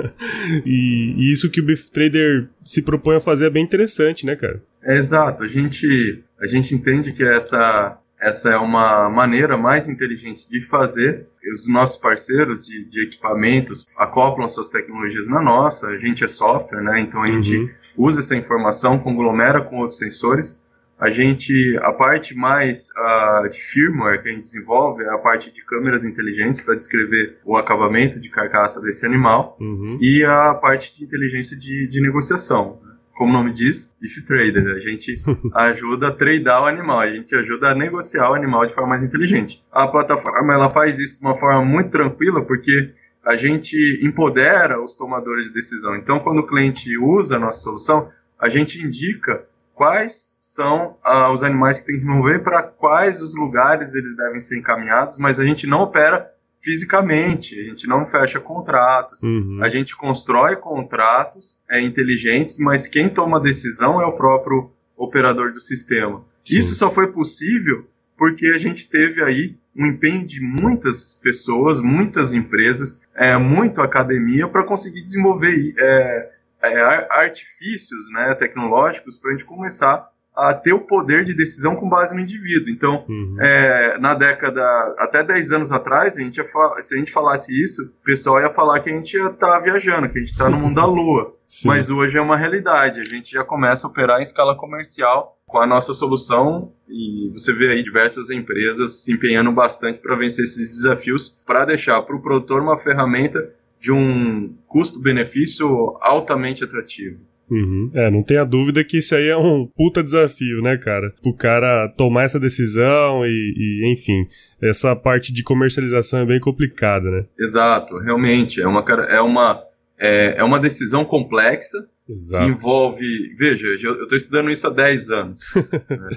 e, 0.65 1.13
e, 1.17 1.31
isso 1.31 1.49
que 1.49 1.59
o 1.59 1.65
Beef 1.65 1.89
Trader 1.89 2.47
se 2.63 2.81
propõe 2.81 3.17
a 3.17 3.19
fazer 3.19 3.47
é 3.47 3.49
bem 3.49 3.63
interessante, 3.63 4.25
né, 4.25 4.37
cara? 4.37 4.63
É 4.81 4.95
exato. 4.95 5.43
A 5.43 5.47
gente, 5.47 6.23
a 6.39 6.47
gente 6.47 6.73
entende 6.73 7.11
que 7.11 7.23
essa 7.23 7.97
essa 8.23 8.51
é 8.51 8.57
uma 8.57 9.09
maneira 9.09 9.57
mais 9.57 9.89
inteligente 9.89 10.49
de 10.49 10.61
fazer. 10.61 11.27
Os 11.53 11.67
nossos 11.67 11.97
parceiros 11.97 12.65
de, 12.65 12.85
de 12.85 13.03
equipamentos 13.03 13.85
acoplam 13.97 14.47
suas 14.47 14.69
tecnologias 14.69 15.27
na 15.27 15.41
nossa. 15.41 15.87
A 15.87 15.97
gente 15.97 16.23
é 16.23 16.27
software, 16.27 16.81
né? 16.81 17.01
Então 17.01 17.21
a 17.21 17.27
uhum. 17.27 17.43
gente 17.43 17.75
usa 17.97 18.21
essa 18.21 18.33
informação, 18.33 18.97
conglomera 18.97 19.61
com 19.61 19.79
outros 19.79 19.97
sensores. 19.97 20.57
A 20.97 21.09
gente, 21.09 21.77
a 21.81 21.91
parte 21.91 22.33
mais 22.33 22.87
uh, 22.91 23.49
de 23.49 23.59
firmware 23.59 24.21
que 24.21 24.29
a 24.29 24.31
gente 24.31 24.43
desenvolve 24.43 25.03
é 25.03 25.09
a 25.09 25.17
parte 25.17 25.51
de 25.51 25.61
câmeras 25.65 26.05
inteligentes 26.05 26.61
para 26.61 26.75
descrever 26.75 27.39
o 27.43 27.57
acabamento 27.57 28.21
de 28.21 28.29
carcaça 28.29 28.79
desse 28.79 29.05
animal 29.05 29.57
uhum. 29.59 29.97
e 29.99 30.23
a 30.23 30.53
parte 30.53 30.95
de 30.95 31.03
inteligência 31.03 31.57
de, 31.57 31.87
de 31.87 31.99
negociação 31.99 32.79
como 33.15 33.31
o 33.31 33.33
nome 33.33 33.53
diz, 33.53 33.95
Beef 34.01 34.23
Trader. 34.25 34.75
A 34.75 34.79
gente 34.79 35.21
ajuda 35.53 36.07
a 36.07 36.11
tradear 36.11 36.63
o 36.63 36.65
animal, 36.65 36.99
a 36.99 37.11
gente 37.11 37.35
ajuda 37.35 37.69
a 37.69 37.75
negociar 37.75 38.31
o 38.31 38.33
animal 38.33 38.65
de 38.65 38.73
forma 38.73 38.89
mais 38.89 39.03
inteligente. 39.03 39.63
A 39.71 39.87
plataforma 39.87 40.53
ela 40.53 40.69
faz 40.69 40.99
isso 40.99 41.19
de 41.19 41.25
uma 41.25 41.35
forma 41.35 41.63
muito 41.63 41.91
tranquila, 41.91 42.43
porque 42.43 42.93
a 43.25 43.35
gente 43.35 43.75
empodera 44.03 44.83
os 44.83 44.95
tomadores 44.95 45.47
de 45.47 45.53
decisão. 45.53 45.95
Então, 45.95 46.19
quando 46.19 46.39
o 46.39 46.47
cliente 46.47 46.97
usa 46.97 47.37
a 47.37 47.39
nossa 47.39 47.59
solução, 47.59 48.09
a 48.37 48.49
gente 48.49 48.83
indica 48.83 49.45
quais 49.73 50.37
são 50.39 50.97
ah, 51.03 51.31
os 51.31 51.43
animais 51.43 51.79
que 51.79 51.87
tem 51.87 51.99
que 51.99 52.05
mover, 52.05 52.43
para 52.43 52.63
quais 52.63 53.21
os 53.21 53.35
lugares 53.35 53.93
eles 53.95 54.15
devem 54.15 54.39
ser 54.39 54.57
encaminhados, 54.57 55.17
mas 55.17 55.39
a 55.39 55.45
gente 55.45 55.65
não 55.65 55.81
opera 55.81 56.32
fisicamente, 56.63 57.59
a 57.59 57.63
gente 57.63 57.85
não 57.85 58.05
fecha 58.05 58.39
contratos, 58.39 59.21
uhum. 59.21 59.59
a 59.61 59.69
gente 59.69 59.95
constrói 59.95 60.55
contratos 60.55 61.61
é, 61.69 61.81
inteligentes, 61.81 62.57
mas 62.57 62.87
quem 62.87 63.09
toma 63.09 63.37
a 63.37 63.41
decisão 63.41 64.01
é 64.01 64.05
o 64.05 64.13
próprio 64.13 64.71
operador 64.95 65.51
do 65.51 65.59
sistema. 65.59 66.23
Sim. 66.45 66.59
Isso 66.59 66.73
só 66.73 66.89
foi 66.89 67.11
possível 67.11 67.85
porque 68.17 68.47
a 68.47 68.57
gente 68.57 68.89
teve 68.89 69.21
aí 69.21 69.57
um 69.75 69.87
empenho 69.87 70.25
de 70.25 70.39
muitas 70.39 71.15
pessoas, 71.15 71.79
muitas 71.79 72.33
empresas, 72.33 73.01
é, 73.13 73.35
muito 73.37 73.81
academia 73.81 74.47
para 74.47 74.63
conseguir 74.63 75.01
desenvolver 75.01 75.73
é, 75.77 76.31
é, 76.61 77.07
artifícios 77.09 78.09
né, 78.11 78.33
tecnológicos 78.35 79.17
para 79.17 79.31
a 79.31 79.33
gente 79.33 79.45
começar 79.45 80.12
a 80.35 80.53
ter 80.53 80.73
o 80.73 80.79
poder 80.79 81.23
de 81.23 81.33
decisão 81.33 81.75
com 81.75 81.87
base 81.87 82.13
no 82.13 82.21
indivíduo. 82.21 82.69
Então, 82.69 83.05
uhum. 83.07 83.37
é, 83.39 83.97
na 83.99 84.15
década, 84.15 84.63
até 84.97 85.23
10 85.23 85.51
anos 85.51 85.71
atrás, 85.71 86.17
a 86.17 86.21
gente 86.21 86.41
se 86.43 86.95
a 86.95 86.97
gente 86.97 87.11
falasse 87.11 87.53
isso, 87.61 87.83
o 87.83 88.03
pessoal 88.03 88.41
ia 88.41 88.49
falar 88.49 88.79
que 88.79 88.89
a 88.89 88.93
gente 88.93 89.15
ia 89.15 89.27
estar 89.27 89.47
tá 89.47 89.59
viajando, 89.59 90.09
que 90.09 90.17
a 90.17 90.21
gente 90.21 90.31
está 90.31 90.49
no 90.49 90.57
mundo 90.57 90.75
da 90.75 90.85
lua. 90.87 91.35
Sim. 91.47 91.67
Mas 91.67 91.91
hoje 91.91 92.17
é 92.17 92.21
uma 92.21 92.35
realidade. 92.35 92.99
A 92.99 93.03
gente 93.03 93.31
já 93.31 93.43
começa 93.43 93.85
a 93.85 93.89
operar 93.89 94.19
em 94.19 94.23
escala 94.23 94.57
comercial 94.57 95.37
com 95.45 95.59
a 95.59 95.67
nossa 95.67 95.93
solução 95.93 96.73
e 96.89 97.29
você 97.31 97.53
vê 97.53 97.71
aí 97.71 97.83
diversas 97.83 98.31
empresas 98.31 99.03
se 99.03 99.13
empenhando 99.13 99.51
bastante 99.51 99.99
para 99.99 100.15
vencer 100.15 100.45
esses 100.45 100.81
desafios, 100.81 101.29
para 101.45 101.65
deixar 101.65 102.01
para 102.01 102.15
o 102.15 102.21
produtor 102.21 102.59
uma 102.59 102.79
ferramenta 102.79 103.53
de 103.79 103.91
um 103.91 104.55
custo-benefício 104.65 105.95
altamente 106.01 106.63
atrativo. 106.63 107.19
Uhum. 107.49 107.91
É, 107.93 108.09
não 108.09 108.23
tenha 108.23 108.43
dúvida 108.43 108.83
que 108.83 108.97
isso 108.97 109.15
aí 109.15 109.27
é 109.27 109.37
um 109.37 109.67
puta 109.75 110.03
desafio, 110.03 110.61
né, 110.61 110.77
cara? 110.77 111.13
O 111.25 111.33
cara 111.33 111.87
tomar 111.89 112.23
essa 112.23 112.39
decisão 112.39 113.25
e, 113.25 113.29
e, 113.29 113.91
enfim, 113.91 114.27
essa 114.61 114.95
parte 114.95 115.33
de 115.33 115.43
comercialização 115.43 116.19
é 116.19 116.25
bem 116.25 116.39
complicada, 116.39 117.09
né? 117.11 117.25
Exato, 117.39 117.97
realmente. 117.97 118.61
É 118.61 118.67
uma, 118.67 118.83
é 119.09 119.21
uma, 119.21 119.63
é, 119.99 120.35
é 120.37 120.43
uma 120.43 120.59
decisão 120.59 121.05
complexa 121.05 121.85
Exato. 122.09 122.45
que 122.45 122.51
envolve. 122.51 123.35
Veja, 123.37 123.65
eu 123.67 124.03
estou 124.03 124.17
estudando 124.17 124.51
isso 124.51 124.67
há 124.67 124.69
10 124.69 125.11
anos. 125.11 125.41
né? 125.89 126.09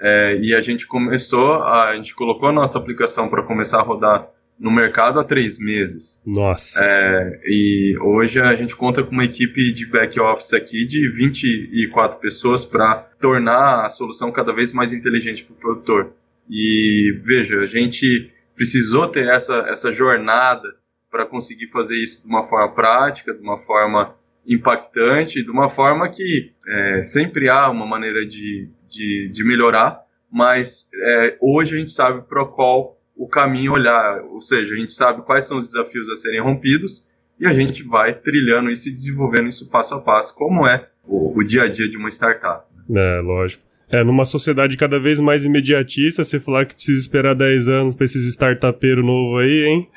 é, 0.00 0.38
e 0.40 0.54
a 0.54 0.60
gente 0.60 0.86
começou, 0.86 1.54
a, 1.54 1.90
a 1.90 1.96
gente 1.96 2.14
colocou 2.14 2.48
a 2.48 2.52
nossa 2.52 2.78
aplicação 2.78 3.28
para 3.28 3.42
começar 3.42 3.78
a 3.78 3.82
rodar 3.84 4.28
no 4.62 4.70
mercado 4.70 5.18
há 5.18 5.24
três 5.24 5.58
meses. 5.58 6.22
Nossa. 6.24 6.78
É, 6.80 7.40
e 7.44 7.98
hoje 8.00 8.40
a 8.40 8.54
gente 8.54 8.76
conta 8.76 9.02
com 9.02 9.10
uma 9.10 9.24
equipe 9.24 9.72
de 9.72 9.84
back 9.84 10.18
office 10.20 10.54
aqui 10.54 10.86
de 10.86 11.10
24 11.10 12.20
pessoas 12.20 12.64
para 12.64 12.94
tornar 13.20 13.84
a 13.84 13.88
solução 13.88 14.30
cada 14.30 14.52
vez 14.52 14.72
mais 14.72 14.92
inteligente 14.92 15.42
para 15.42 15.52
o 15.52 15.56
produtor. 15.56 16.12
E 16.48 17.20
veja, 17.24 17.58
a 17.58 17.66
gente 17.66 18.30
precisou 18.54 19.08
ter 19.08 19.26
essa, 19.26 19.66
essa 19.68 19.90
jornada 19.90 20.68
para 21.10 21.26
conseguir 21.26 21.66
fazer 21.66 21.96
isso 21.96 22.22
de 22.22 22.28
uma 22.28 22.46
forma 22.46 22.72
prática, 22.72 23.34
de 23.34 23.42
uma 23.42 23.58
forma 23.58 24.14
impactante, 24.46 25.42
de 25.42 25.50
uma 25.50 25.68
forma 25.68 26.08
que 26.08 26.52
é, 26.68 27.02
sempre 27.02 27.48
há 27.48 27.68
uma 27.68 27.86
maneira 27.86 28.24
de, 28.24 28.68
de, 28.88 29.28
de 29.32 29.44
melhorar, 29.44 30.02
mas 30.30 30.88
é, 30.94 31.36
hoje 31.40 31.74
a 31.74 31.78
gente 31.80 31.90
sabe 31.90 32.22
para 32.28 32.44
qual 32.44 32.96
o 33.22 33.28
caminho 33.28 33.74
olhar, 33.74 34.20
ou 34.32 34.40
seja, 34.40 34.74
a 34.74 34.76
gente 34.76 34.92
sabe 34.92 35.22
quais 35.22 35.44
são 35.44 35.56
os 35.56 35.66
desafios 35.66 36.10
a 36.10 36.16
serem 36.16 36.40
rompidos 36.40 37.06
e 37.38 37.46
a 37.46 37.52
gente 37.52 37.84
vai 37.84 38.12
trilhando 38.12 38.68
isso 38.68 38.88
e 38.88 38.92
desenvolvendo 38.92 39.48
isso 39.48 39.70
passo 39.70 39.94
a 39.94 40.00
passo, 40.00 40.34
como 40.34 40.66
é 40.66 40.88
o, 41.04 41.38
o 41.38 41.44
dia 41.44 41.62
a 41.62 41.68
dia 41.68 41.88
de 41.88 41.96
uma 41.96 42.08
startup. 42.08 42.66
É, 42.90 43.20
lógico. 43.20 43.62
É, 43.88 44.02
numa 44.02 44.24
sociedade 44.24 44.76
cada 44.76 44.98
vez 44.98 45.20
mais 45.20 45.44
imediatista, 45.44 46.24
você 46.24 46.40
falar 46.40 46.64
que 46.64 46.74
precisa 46.74 46.98
esperar 46.98 47.34
10 47.34 47.68
anos 47.68 47.94
pra 47.94 48.06
esses 48.06 48.26
startupeiros 48.26 49.06
novos 49.06 49.40
aí, 49.40 49.66
hein? 49.66 49.88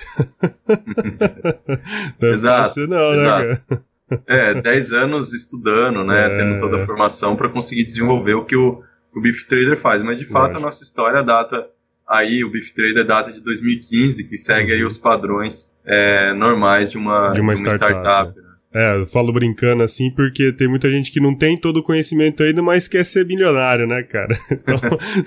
não 2.22 2.30
é 2.30 2.32
exato, 2.32 2.68
fácil 2.68 2.88
não, 2.88 3.12
né, 3.12 3.22
exato. 3.22 3.48
né, 3.48 3.60
cara? 3.68 3.82
É, 4.28 4.62
10 4.62 4.94
anos 4.94 5.34
estudando, 5.34 6.04
né, 6.04 6.28
é... 6.28 6.38
tendo 6.38 6.60
toda 6.60 6.84
a 6.84 6.86
formação 6.86 7.36
para 7.36 7.50
conseguir 7.50 7.86
desenvolver 7.86 8.36
o 8.36 8.46
que 8.46 8.56
o, 8.56 8.84
o 9.16 9.20
Beef 9.20 9.48
Trader 9.48 9.78
faz, 9.78 10.04
mas 10.04 10.20
de 10.20 10.26
fato 10.26 10.52
Lógico. 10.52 10.62
a 10.62 10.66
nossa 10.68 10.84
história 10.84 11.24
data 11.24 11.74
aí, 12.08 12.44
o 12.44 12.50
Beef 12.50 12.72
Trader 12.72 13.06
data 13.06 13.32
de 13.32 13.42
2015, 13.42 14.24
que 14.24 14.38
segue 14.38 14.72
uhum. 14.72 14.78
aí 14.78 14.84
os 14.84 14.98
padrões 14.98 15.72
é, 15.86 16.34
normais 16.34 16.92
de 16.92 16.98
uma, 16.98 17.32
de 17.32 17.42
uma, 17.42 17.54
de 17.56 17.62
uma 17.62 17.72
startup. 17.72 18.02
startup 18.02 18.40
né? 18.40 18.46
É, 18.74 18.98
eu 18.98 19.06
falo 19.06 19.32
brincando 19.32 19.84
assim 19.84 20.12
porque 20.12 20.52
tem 20.52 20.68
muita 20.68 20.92
gente 20.92 21.10
que 21.10 21.22
não 21.22 21.34
tem 21.34 21.56
todo 21.56 21.78
o 21.78 21.84
conhecimento 21.84 22.44
ainda, 22.44 22.62
mas 22.62 22.90
quer 22.90 23.06
ser 23.06 23.24
bilionário, 23.24 23.88
né, 23.88 24.04
cara? 24.04 24.38
Então 24.52 24.78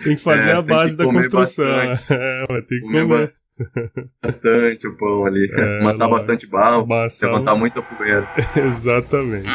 tem 0.04 0.16
que 0.16 0.22
fazer 0.22 0.50
é, 0.50 0.52
a 0.52 0.60
base 0.60 0.94
da 0.96 1.04
construção. 1.04 1.64
É, 2.10 2.44
tem 2.62 2.80
que 2.80 2.80
comer. 2.80 3.06
comer. 3.08 3.32
Bastante 4.22 4.86
o 4.86 4.96
pão 4.96 5.24
ali. 5.24 5.50
É, 5.50 5.80
amassar 5.80 6.08
bastante 6.08 6.46
barro, 6.46 6.82
amassar... 6.82 7.30
levantar 7.30 7.56
muita 7.56 7.82
poeira. 7.82 8.28
Exatamente. 8.56 9.48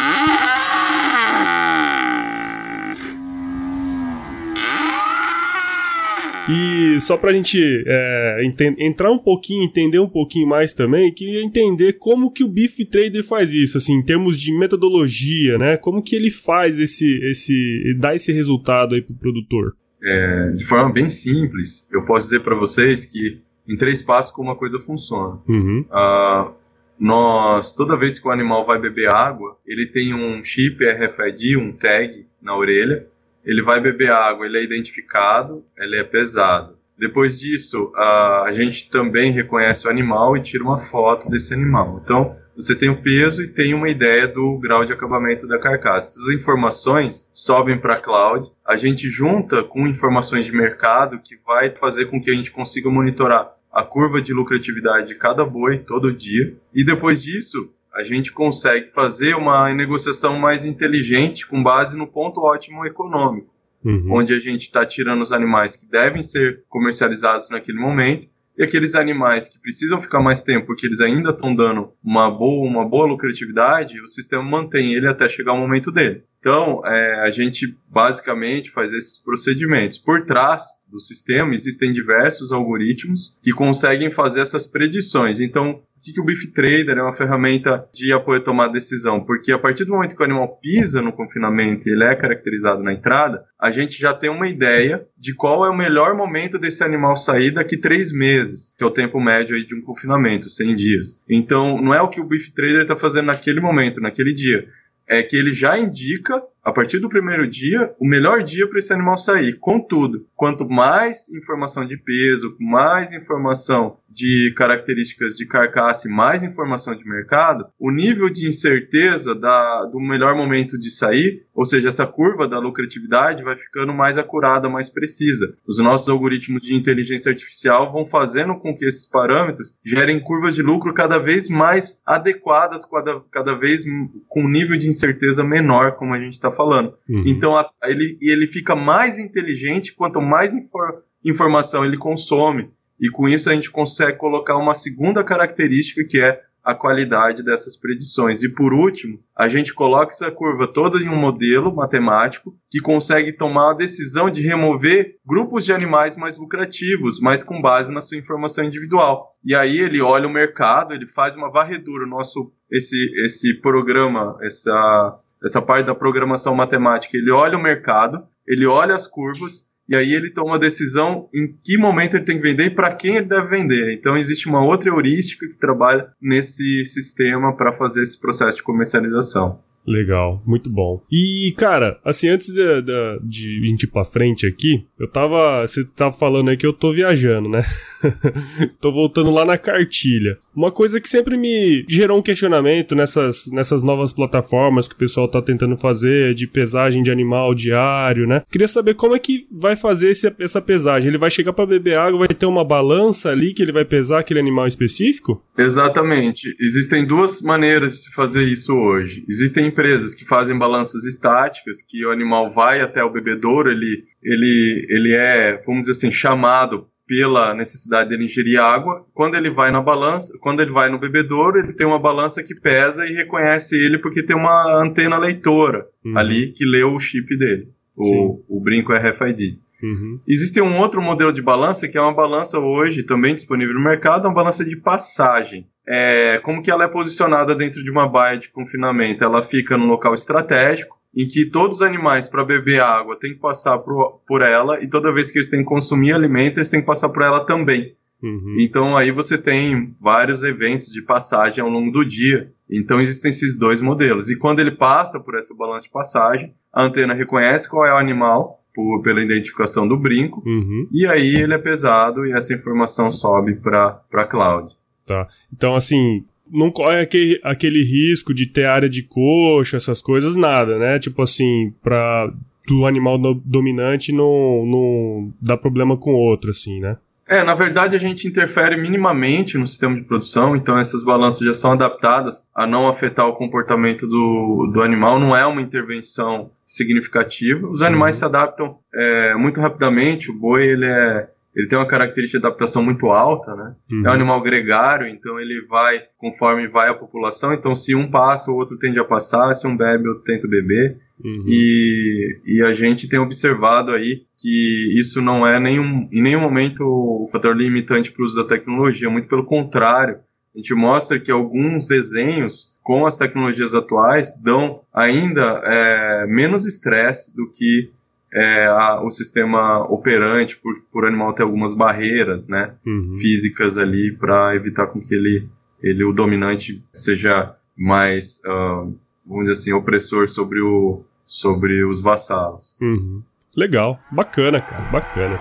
E 6.49 6.99
só 6.99 7.15
pra 7.15 7.31
gente 7.31 7.57
é, 7.87 8.41
entrar 8.79 9.11
um 9.11 9.17
pouquinho, 9.17 9.63
entender 9.63 9.99
um 9.99 10.09
pouquinho 10.09 10.47
mais 10.47 10.73
também, 10.73 11.13
queria 11.13 11.41
entender 11.41 11.93
como 11.93 12.31
que 12.31 12.43
o 12.43 12.49
Beef 12.49 12.79
Trader 12.91 13.23
faz 13.23 13.53
isso, 13.53 13.77
assim, 13.77 13.93
em 13.93 14.03
termos 14.03 14.37
de 14.37 14.51
metodologia, 14.57 15.57
né? 15.57 15.77
Como 15.77 16.03
que 16.03 16.15
ele 16.15 16.29
faz 16.29 16.79
esse, 16.79 17.19
esse, 17.23 17.95
dá 17.97 18.13
esse 18.13 18.31
resultado 18.33 18.95
aí 18.95 19.01
pro 19.01 19.15
produtor? 19.15 19.73
É, 20.03 20.51
de 20.51 20.65
forma 20.65 20.91
bem 20.91 21.09
simples, 21.09 21.87
eu 21.91 22.03
posso 22.03 22.27
dizer 22.27 22.41
para 22.41 22.55
vocês 22.55 23.05
que 23.05 23.39
em 23.67 23.77
três 23.77 24.01
passos 24.01 24.33
como 24.33 24.51
a 24.51 24.55
coisa 24.55 24.77
funciona. 24.79 25.39
Uhum. 25.47 25.85
Uh, 25.89 26.53
nós, 26.99 27.73
toda 27.73 27.97
vez 27.97 28.19
que 28.19 28.27
o 28.27 28.31
animal 28.31 28.65
vai 28.65 28.79
beber 28.79 29.09
água, 29.09 29.57
ele 29.65 29.87
tem 29.87 30.13
um 30.13 30.43
chip 30.43 30.77
RFID, 30.83 31.57
um 31.57 31.71
tag 31.71 32.25
na 32.41 32.55
orelha, 32.55 33.07
ele 33.45 33.61
vai 33.61 33.79
beber 33.79 34.11
água, 34.11 34.45
ele 34.45 34.57
é 34.57 34.63
identificado, 34.63 35.63
ele 35.77 35.97
é 35.97 36.03
pesado. 36.03 36.77
Depois 36.97 37.39
disso, 37.39 37.91
a, 37.95 38.43
a 38.47 38.51
gente 38.51 38.89
também 38.89 39.31
reconhece 39.31 39.87
o 39.87 39.89
animal 39.89 40.37
e 40.37 40.41
tira 40.41 40.63
uma 40.63 40.77
foto 40.77 41.29
desse 41.29 41.53
animal. 41.53 41.99
Então, 42.03 42.35
você 42.55 42.75
tem 42.75 42.89
o 42.89 43.01
peso 43.01 43.41
e 43.41 43.47
tem 43.47 43.73
uma 43.73 43.89
ideia 43.89 44.27
do 44.27 44.59
grau 44.59 44.85
de 44.85 44.93
acabamento 44.93 45.47
da 45.47 45.57
carcaça. 45.57 46.19
Essas 46.19 46.33
informações 46.35 47.27
sobem 47.33 47.79
para 47.79 47.95
a 47.95 47.99
cloud, 47.99 48.47
a 48.65 48.77
gente 48.77 49.09
junta 49.09 49.63
com 49.63 49.87
informações 49.87 50.45
de 50.45 50.51
mercado 50.51 51.19
que 51.19 51.35
vai 51.45 51.75
fazer 51.75 52.05
com 52.05 52.21
que 52.21 52.29
a 52.29 52.33
gente 52.33 52.51
consiga 52.51 52.89
monitorar 52.89 53.53
a 53.71 53.83
curva 53.83 54.21
de 54.21 54.33
lucratividade 54.33 55.07
de 55.07 55.15
cada 55.15 55.43
boi 55.43 55.79
todo 55.79 56.13
dia. 56.13 56.55
E 56.73 56.85
depois 56.85 57.23
disso, 57.23 57.73
a 57.93 58.03
gente 58.03 58.31
consegue 58.31 58.91
fazer 58.91 59.35
uma 59.35 59.73
negociação 59.73 60.37
mais 60.39 60.65
inteligente 60.65 61.47
com 61.47 61.61
base 61.61 61.95
no 61.95 62.07
ponto 62.07 62.41
ótimo 62.41 62.85
econômico, 62.85 63.53
uhum. 63.83 64.07
onde 64.11 64.33
a 64.33 64.39
gente 64.39 64.63
está 64.63 64.85
tirando 64.85 65.21
os 65.21 65.31
animais 65.31 65.75
que 65.75 65.89
devem 65.89 66.23
ser 66.23 66.63
comercializados 66.67 67.49
naquele 67.49 67.79
momento 67.79 68.27
e 68.57 68.63
aqueles 68.63 68.93
animais 68.93 69.47
que 69.47 69.59
precisam 69.59 70.01
ficar 70.01 70.21
mais 70.21 70.43
tempo 70.43 70.67
porque 70.67 70.85
eles 70.85 71.01
ainda 71.01 71.31
estão 71.31 71.55
dando 71.55 71.91
uma 72.03 72.29
boa, 72.29 72.67
uma 72.67 72.87
boa 72.87 73.07
lucratividade, 73.07 73.99
o 74.01 74.07
sistema 74.07 74.43
mantém 74.43 74.93
ele 74.93 75.07
até 75.07 75.27
chegar 75.27 75.53
o 75.53 75.57
momento 75.57 75.91
dele. 75.91 76.23
Então, 76.39 76.85
é, 76.85 77.21
a 77.21 77.31
gente 77.31 77.75
basicamente 77.89 78.69
faz 78.69 78.91
esses 78.91 79.17
procedimentos. 79.23 79.97
Por 79.97 80.25
trás 80.25 80.63
do 80.91 80.99
sistema 80.99 81.53
existem 81.53 81.91
diversos 81.91 82.51
algoritmos 82.51 83.37
que 83.41 83.51
conseguem 83.51 84.11
fazer 84.11 84.41
essas 84.41 84.67
predições. 84.67 85.39
Então, 85.39 85.81
que, 86.03 86.13
que 86.13 86.21
o 86.21 86.25
Beef 86.25 86.51
Trader 86.53 86.97
é 86.97 87.01
uma 87.01 87.13
ferramenta 87.13 87.87
de 87.93 88.11
apoio 88.11 88.39
a 88.39 88.43
tomar 88.43 88.67
decisão? 88.67 89.23
Porque 89.23 89.51
a 89.51 89.57
partir 89.57 89.85
do 89.85 89.93
momento 89.93 90.15
que 90.15 90.21
o 90.21 90.25
animal 90.25 90.59
pisa 90.59 91.01
no 91.01 91.13
confinamento 91.13 91.87
e 91.87 91.93
ele 91.93 92.03
é 92.03 92.13
caracterizado 92.15 92.83
na 92.83 92.93
entrada, 92.93 93.43
a 93.59 93.71
gente 93.71 93.99
já 93.99 94.13
tem 94.13 94.29
uma 94.29 94.47
ideia 94.47 95.05
de 95.17 95.33
qual 95.33 95.65
é 95.65 95.69
o 95.69 95.77
melhor 95.77 96.15
momento 96.15 96.59
desse 96.59 96.83
animal 96.83 97.15
sair 97.15 97.51
daqui 97.51 97.77
três 97.77 98.11
meses, 98.11 98.73
que 98.77 98.83
é 98.83 98.87
o 98.87 98.91
tempo 98.91 99.19
médio 99.19 99.55
aí 99.55 99.65
de 99.65 99.73
um 99.73 99.81
confinamento, 99.81 100.49
100 100.49 100.75
dias. 100.75 101.21
Então, 101.29 101.81
não 101.81 101.93
é 101.93 102.01
o 102.01 102.09
que 102.09 102.19
o 102.19 102.25
Beef 102.25 102.49
Trader 102.49 102.81
está 102.81 102.95
fazendo 102.95 103.27
naquele 103.27 103.61
momento, 103.61 104.01
naquele 104.01 104.33
dia 104.33 104.67
é 105.07 105.21
que 105.21 105.35
ele 105.35 105.53
já 105.53 105.77
indica, 105.77 106.41
a 106.63 106.71
partir 106.71 106.99
do 106.99 107.09
primeiro 107.09 107.45
dia, 107.45 107.93
o 107.99 108.07
melhor 108.07 108.41
dia 108.41 108.67
para 108.67 108.79
esse 108.79 108.93
animal 108.93 109.17
sair. 109.17 109.57
Contudo, 109.59 110.25
quanto 110.35 110.67
mais 110.67 111.27
informação 111.29 111.85
de 111.85 111.97
peso, 111.97 112.55
mais 112.59 113.11
informação 113.11 113.97
de 114.13 114.53
características 114.55 115.35
de 115.35 115.45
carcaça 115.45 116.07
e 116.07 116.11
mais 116.11 116.43
informação 116.43 116.95
de 116.95 117.03
mercado, 117.03 117.65
o 117.79 117.91
nível 117.91 118.29
de 118.29 118.47
incerteza 118.47 119.33
da, 119.33 119.85
do 119.85 119.99
melhor 119.99 120.35
momento 120.35 120.77
de 120.77 120.89
sair, 120.91 121.45
ou 121.53 121.65
seja, 121.65 121.89
essa 121.89 122.05
curva 122.05 122.47
da 122.47 122.59
lucratividade 122.59 123.43
vai 123.43 123.57
ficando 123.57 123.93
mais 123.93 124.17
acurada, 124.17 124.69
mais 124.69 124.89
precisa. 124.89 125.55
Os 125.67 125.79
nossos 125.79 126.07
algoritmos 126.07 126.61
de 126.61 126.75
inteligência 126.75 127.31
artificial 127.31 127.91
vão 127.91 128.05
fazendo 128.05 128.55
com 128.55 128.75
que 128.77 128.85
esses 128.85 129.09
parâmetros 129.09 129.73
gerem 129.83 130.19
curvas 130.19 130.55
de 130.55 130.61
lucro 130.61 130.93
cada 130.93 131.17
vez 131.17 131.49
mais 131.49 132.01
adequadas, 132.05 132.85
cada, 132.85 133.19
cada 133.31 133.55
vez 133.55 133.83
com 134.27 134.43
um 134.43 134.49
nível 134.49 134.77
de 134.77 134.87
incerteza 134.87 135.43
menor, 135.43 135.93
como 135.93 136.13
a 136.13 136.19
gente 136.19 136.33
está 136.33 136.51
falando. 136.53 136.93
Uhum. 137.09 137.23
Então, 137.25 137.57
a, 137.57 137.69
ele, 137.83 138.17
ele 138.21 138.47
fica 138.47 138.75
mais 138.75 139.19
inteligente 139.19 139.93
quanto 139.93 140.21
mais 140.21 140.53
infor, 140.53 141.03
informação 141.23 141.83
ele 141.83 141.97
consome. 141.97 142.69
E 142.99 143.09
com 143.09 143.27
isso 143.27 143.49
a 143.49 143.53
gente 143.53 143.71
consegue 143.71 144.17
colocar 144.17 144.55
uma 144.57 144.75
segunda 144.75 145.23
característica 145.23 146.03
que 146.05 146.21
é 146.21 146.41
a 146.63 146.73
qualidade 146.73 147.43
dessas 147.43 147.75
predições. 147.75 148.41
E 148.41 148.49
por 148.49 148.73
último, 148.73 149.19
a 149.35 149.49
gente 149.49 149.73
coloca 149.73 150.13
essa 150.13 150.31
curva 150.31 150.65
toda 150.65 150.97
em 150.97 151.09
um 151.09 151.15
modelo 151.15 151.75
matemático 151.75 152.55
que 152.71 152.79
consegue 152.79 153.33
tomar 153.33 153.71
a 153.71 153.75
decisão 153.75 154.29
de 154.29 154.41
remover 154.41 155.17
grupos 155.25 155.65
de 155.65 155.73
animais 155.73 156.15
mais 156.15 156.37
lucrativos, 156.37 157.19
mas 157.19 157.43
com 157.43 157.61
base 157.61 157.91
na 157.91 157.99
sua 157.99 158.17
informação 158.17 158.63
individual. 158.63 159.35
E 159.43 159.53
aí 159.53 159.77
ele 159.77 160.01
olha 160.01 160.27
o 160.27 160.31
mercado, 160.31 160.93
ele 160.93 161.05
faz 161.05 161.35
uma 161.35 161.51
varredura. 161.51 162.05
Nosso 162.05 162.53
esse 162.71 163.11
esse 163.25 163.59
programa, 163.59 164.37
essa 164.41 165.19
essa 165.43 165.61
parte 165.61 165.85
da 165.87 165.95
programação 165.95 166.55
matemática, 166.55 167.17
ele 167.17 167.31
olha 167.31 167.57
o 167.57 167.61
mercado, 167.61 168.23
ele 168.47 168.65
olha 168.65 168.95
as 168.95 169.07
curvas 169.07 169.65
e 169.87 169.95
aí 169.95 170.13
ele 170.13 170.31
toma 170.31 170.55
a 170.55 170.59
decisão 170.59 171.29
em 171.33 171.53
que 171.63 171.77
momento 171.77 172.15
ele 172.15 172.23
tem 172.23 172.37
que 172.37 172.43
vender 172.43 172.67
e 172.67 172.75
para 172.75 172.95
quem 172.95 173.17
ele 173.17 173.25
deve 173.25 173.49
vender. 173.49 173.93
Então 173.93 174.17
existe 174.17 174.47
uma 174.47 174.63
outra 174.63 174.89
heurística 174.89 175.45
que 175.45 175.59
trabalha 175.59 176.07
nesse 176.21 176.85
sistema 176.85 177.55
para 177.55 177.71
fazer 177.71 178.03
esse 178.03 178.19
processo 178.19 178.57
de 178.57 178.63
comercialização. 178.63 179.59
Legal, 179.85 180.41
muito 180.45 180.69
bom. 180.69 181.03
E, 181.11 181.53
cara, 181.57 181.99
assim, 182.05 182.29
antes 182.29 182.47
de, 182.47 182.81
de, 182.81 183.19
de 183.21 183.67
gente 183.67 183.83
ir 183.83 183.87
pra 183.87 184.05
frente 184.05 184.47
aqui, 184.47 184.87
eu 184.97 185.09
tava. 185.09 185.67
Você 185.67 185.83
tava 185.83 186.13
falando 186.13 186.49
aí 186.49 186.55
que 186.55 186.65
eu 186.65 186.71
tô 186.71 186.91
viajando, 186.93 187.49
né? 187.49 187.63
tô 188.79 188.91
voltando 188.91 189.31
lá 189.31 189.45
na 189.45 189.57
cartilha. 189.57 190.37
Uma 190.55 190.71
coisa 190.71 190.99
que 190.99 191.09
sempre 191.09 191.35
me 191.35 191.83
gerou 191.87 192.19
um 192.19 192.21
questionamento 192.21 192.95
nessas, 192.95 193.47
nessas 193.51 193.81
novas 193.81 194.13
plataformas 194.13 194.87
que 194.87 194.93
o 194.93 194.97
pessoal 194.97 195.27
tá 195.27 195.41
tentando 195.41 195.75
fazer, 195.77 196.33
de 196.33 196.45
pesagem 196.45 197.01
de 197.01 197.11
animal 197.11 197.55
diário, 197.55 198.27
né? 198.27 198.43
Queria 198.51 198.67
saber 198.67 198.93
como 198.93 199.15
é 199.15 199.19
que 199.19 199.45
vai 199.51 199.75
fazer 199.75 200.09
esse, 200.11 200.33
essa 200.39 200.61
pesagem. 200.61 201.09
Ele 201.09 201.17
vai 201.17 201.31
chegar 201.31 201.53
para 201.53 201.65
beber 201.65 201.97
água, 201.97 202.19
vai 202.19 202.27
ter 202.27 202.45
uma 202.45 202.63
balança 202.63 203.29
ali 203.29 203.53
que 203.53 203.63
ele 203.63 203.71
vai 203.71 203.85
pesar 203.85 204.19
aquele 204.19 204.39
animal 204.39 204.67
específico? 204.67 205.43
Exatamente. 205.57 206.55
Existem 206.59 207.05
duas 207.05 207.41
maneiras 207.41 207.93
de 207.93 207.99
se 208.03 208.13
fazer 208.13 208.47
isso 208.47 208.73
hoje. 208.73 209.25
Existem 209.27 209.67
empresas 209.67 210.13
que 210.13 210.25
fazem 210.25 210.57
balanças 210.57 211.03
estáticas, 211.05 211.81
que 211.81 212.05
o 212.05 212.11
animal 212.11 212.53
vai 212.53 212.81
até 212.81 213.03
o 213.03 213.11
bebedouro, 213.11 213.71
ele, 213.71 214.03
ele, 214.21 214.87
ele 214.89 215.13
é, 215.13 215.61
vamos 215.65 215.81
dizer 215.81 215.93
assim, 215.93 216.11
chamado 216.11 216.87
pela 217.07 217.53
necessidade 217.53 218.09
dele 218.09 218.25
ingerir 218.25 218.59
água. 218.59 219.05
Quando 219.13 219.35
ele 219.35 219.49
vai 219.49 219.71
na 219.71 219.81
balança, 219.81 220.37
quando 220.41 220.61
ele 220.61 220.71
vai 220.71 220.89
no 220.89 220.99
bebedouro, 220.99 221.59
ele 221.59 221.73
tem 221.73 221.85
uma 221.85 221.99
balança 221.99 222.43
que 222.43 222.55
pesa 222.55 223.05
e 223.05 223.13
reconhece 223.13 223.77
ele 223.77 223.97
porque 223.97 224.23
tem 224.23 224.35
uma 224.35 224.81
antena 224.81 225.17
leitora 225.17 225.85
uhum. 226.03 226.17
ali 226.17 226.53
que 226.53 226.65
lê 226.65 226.83
o 226.83 226.99
chip 226.99 227.37
dele. 227.37 227.69
O, 227.95 228.43
o 228.47 228.59
brinco 228.61 228.91
RFID. 228.91 229.59
Uhum. 229.83 230.19
Existe 230.27 230.61
um 230.61 230.79
outro 230.79 231.01
modelo 231.01 231.33
de 231.33 231.41
balança 231.41 231.87
que 231.87 231.97
é 231.97 232.01
uma 232.01 232.13
balança 232.13 232.57
hoje 232.57 233.03
também 233.03 233.35
disponível 233.35 233.73
no 233.73 233.83
mercado, 233.83 234.25
uma 234.25 234.33
balança 234.33 234.63
de 234.63 234.77
passagem. 234.77 235.67
É, 235.85 236.39
como 236.39 236.63
que 236.63 236.71
ela 236.71 236.85
é 236.85 236.87
posicionada 236.87 237.53
dentro 237.53 237.83
de 237.83 237.91
uma 237.91 238.07
baia 238.07 238.37
de 238.37 238.49
confinamento? 238.49 239.23
Ela 239.23 239.43
fica 239.43 239.77
no 239.77 239.85
local 239.85 240.13
estratégico, 240.13 240.97
em 241.15 241.27
que 241.27 241.45
todos 241.49 241.77
os 241.77 241.81
animais 241.81 242.27
para 242.27 242.43
beber 242.43 242.81
água 242.81 243.17
têm 243.19 243.33
que 243.33 243.39
passar 243.39 243.77
por, 243.79 244.21
por 244.27 244.41
ela 244.41 244.83
e 244.83 244.89
toda 244.89 245.13
vez 245.13 245.29
que 245.29 245.37
eles 245.37 245.49
têm 245.49 245.59
que 245.59 245.65
consumir 245.65 246.13
alimento 246.13 246.57
eles 246.57 246.69
têm 246.69 246.81
que 246.81 246.87
passar 246.87 247.09
por 247.09 247.21
ela 247.21 247.45
também. 247.45 247.95
Uhum. 248.21 248.55
Então 248.57 248.95
aí 248.95 249.11
você 249.11 249.37
tem 249.37 249.93
vários 249.99 250.43
eventos 250.43 250.87
de 250.87 251.01
passagem 251.01 251.61
ao 251.61 251.69
longo 251.69 251.91
do 251.91 252.05
dia. 252.05 252.51
Então 252.71 253.01
existem 253.01 253.29
esses 253.29 253.57
dois 253.57 253.81
modelos. 253.81 254.29
E 254.29 254.37
quando 254.37 254.61
ele 254.61 254.71
passa 254.71 255.19
por 255.19 255.35
essa 255.35 255.53
balança 255.53 255.85
de 255.85 255.91
passagem, 255.91 256.53
a 256.71 256.85
antena 256.85 257.13
reconhece 257.13 257.69
qual 257.69 257.85
é 257.85 257.93
o 257.93 257.97
animal 257.97 258.63
por, 258.73 259.01
pela 259.03 259.21
identificação 259.21 259.87
do 259.87 259.97
brinco 259.97 260.41
uhum. 260.45 260.87
e 260.91 261.05
aí 261.05 261.35
ele 261.35 261.53
é 261.53 261.57
pesado 261.59 262.25
e 262.25 262.31
essa 262.31 262.53
informação 262.53 263.11
sobe 263.11 263.55
para 263.55 264.01
a 264.13 264.25
cloud. 264.25 264.71
Tá. 265.05 265.27
Então 265.51 265.75
assim, 265.75 266.25
não 266.51 266.71
corre 266.71 267.01
aquele, 267.01 267.39
aquele 267.43 267.83
risco 267.83 268.33
de 268.33 268.45
ter 268.45 268.65
área 268.65 268.89
de 268.89 269.03
coxa, 269.03 269.77
essas 269.77 270.01
coisas, 270.01 270.35
nada, 270.35 270.77
né? 270.77 270.99
Tipo 270.99 271.21
assim, 271.21 271.73
pra 271.81 272.31
do 272.67 272.85
animal 272.85 273.17
dominante 273.17 274.13
não, 274.13 274.65
não 274.65 275.33
dá 275.41 275.57
problema 275.57 275.97
com 275.97 276.13
o 276.13 276.17
outro, 276.17 276.51
assim, 276.51 276.79
né? 276.79 276.97
É, 277.27 277.41
na 277.41 277.55
verdade 277.55 277.95
a 277.95 277.99
gente 277.99 278.27
interfere 278.27 278.75
minimamente 278.75 279.57
no 279.57 279.65
sistema 279.65 279.95
de 279.95 280.03
produção, 280.03 280.55
então 280.55 280.77
essas 280.77 281.03
balanças 281.03 281.39
já 281.39 281.53
são 281.53 281.71
adaptadas 281.71 282.45
a 282.53 282.67
não 282.67 282.87
afetar 282.87 283.25
o 283.25 283.35
comportamento 283.35 284.05
do, 284.05 284.69
do 284.73 284.81
animal, 284.81 285.19
não 285.19 285.35
é 285.35 285.45
uma 285.45 285.61
intervenção 285.61 286.51
significativa. 286.67 287.67
Os 287.67 287.81
animais 287.81 288.15
uhum. 288.15 288.19
se 288.19 288.25
adaptam 288.25 288.77
é, 288.93 289.35
muito 289.35 289.61
rapidamente, 289.61 290.29
o 290.29 290.37
boi 290.37 290.67
ele 290.67 290.85
é 290.85 291.29
ele 291.55 291.67
tem 291.67 291.77
uma 291.77 291.87
característica 291.87 292.39
de 292.39 292.45
adaptação 292.45 292.81
muito 292.81 293.07
alta, 293.07 293.55
né? 293.55 293.75
Uhum. 293.91 294.05
É 294.05 294.09
um 294.09 294.13
animal 294.13 294.41
gregário, 294.41 295.07
então 295.07 295.39
ele 295.39 295.65
vai 295.67 296.01
conforme 296.17 296.67
vai 296.67 296.89
a 296.89 296.95
população. 296.95 297.53
Então, 297.53 297.75
se 297.75 297.93
um 297.93 298.09
passa, 298.09 298.51
o 298.51 298.55
outro 298.55 298.77
tende 298.77 298.99
a 298.99 299.05
passar. 299.05 299.53
Se 299.53 299.67
um 299.67 299.77
bebe, 299.77 300.07
o 300.07 300.11
outro 300.11 300.23
tenta 300.23 300.47
beber. 300.47 300.97
Uhum. 301.23 301.45
E, 301.47 302.39
e 302.45 302.61
a 302.63 302.73
gente 302.73 303.07
tem 303.07 303.19
observado 303.19 303.91
aí 303.91 304.23
que 304.37 304.99
isso 304.99 305.21
não 305.21 305.47
é 305.47 305.59
nenhum, 305.59 306.09
em 306.11 306.21
nenhum 306.21 306.41
momento 306.41 306.83
o 306.83 307.29
fator 307.31 307.55
limitante 307.55 308.11
para 308.11 308.23
o 308.23 308.25
uso 308.25 308.35
da 308.35 308.47
tecnologia, 308.47 309.09
muito 309.09 309.27
pelo 309.27 309.45
contrário. 309.45 310.17
A 310.55 310.57
gente 310.57 310.73
mostra 310.73 311.19
que 311.19 311.31
alguns 311.31 311.85
desenhos 311.85 312.73
com 312.83 313.05
as 313.05 313.17
tecnologias 313.17 313.73
atuais 313.73 314.37
dão 314.41 314.81
ainda 314.93 315.61
é, 315.63 316.25
menos 316.27 316.65
estresse 316.65 317.35
do 317.35 317.49
que 317.49 317.91
é, 318.33 318.65
a, 318.65 319.01
o 319.01 319.11
sistema 319.11 319.83
operante 319.83 320.57
por, 320.57 320.75
por 320.91 321.05
animal 321.05 321.33
ter 321.33 321.43
algumas 321.43 321.73
barreiras 321.73 322.47
né, 322.47 322.73
uhum. 322.85 323.17
físicas 323.21 323.77
ali 323.77 324.11
para 324.11 324.55
evitar 324.55 324.87
com 324.87 324.99
que 324.99 325.13
ele, 325.13 325.47
ele, 325.81 326.03
o 326.03 326.11
dominante, 326.11 326.83
seja 326.91 327.55
mais, 327.77 328.41
uh, 328.45 328.93
vamos 329.25 329.47
dizer 329.47 329.51
assim, 329.51 329.73
opressor 329.73 330.27
sobre, 330.27 330.59
o, 330.61 331.03
sobre 331.25 331.83
os 331.85 332.01
vassalos. 332.01 332.75
Uhum. 332.81 333.21
Legal, 333.55 333.99
bacana, 334.11 334.59
cara, 334.59 334.89
bacana. 334.89 335.39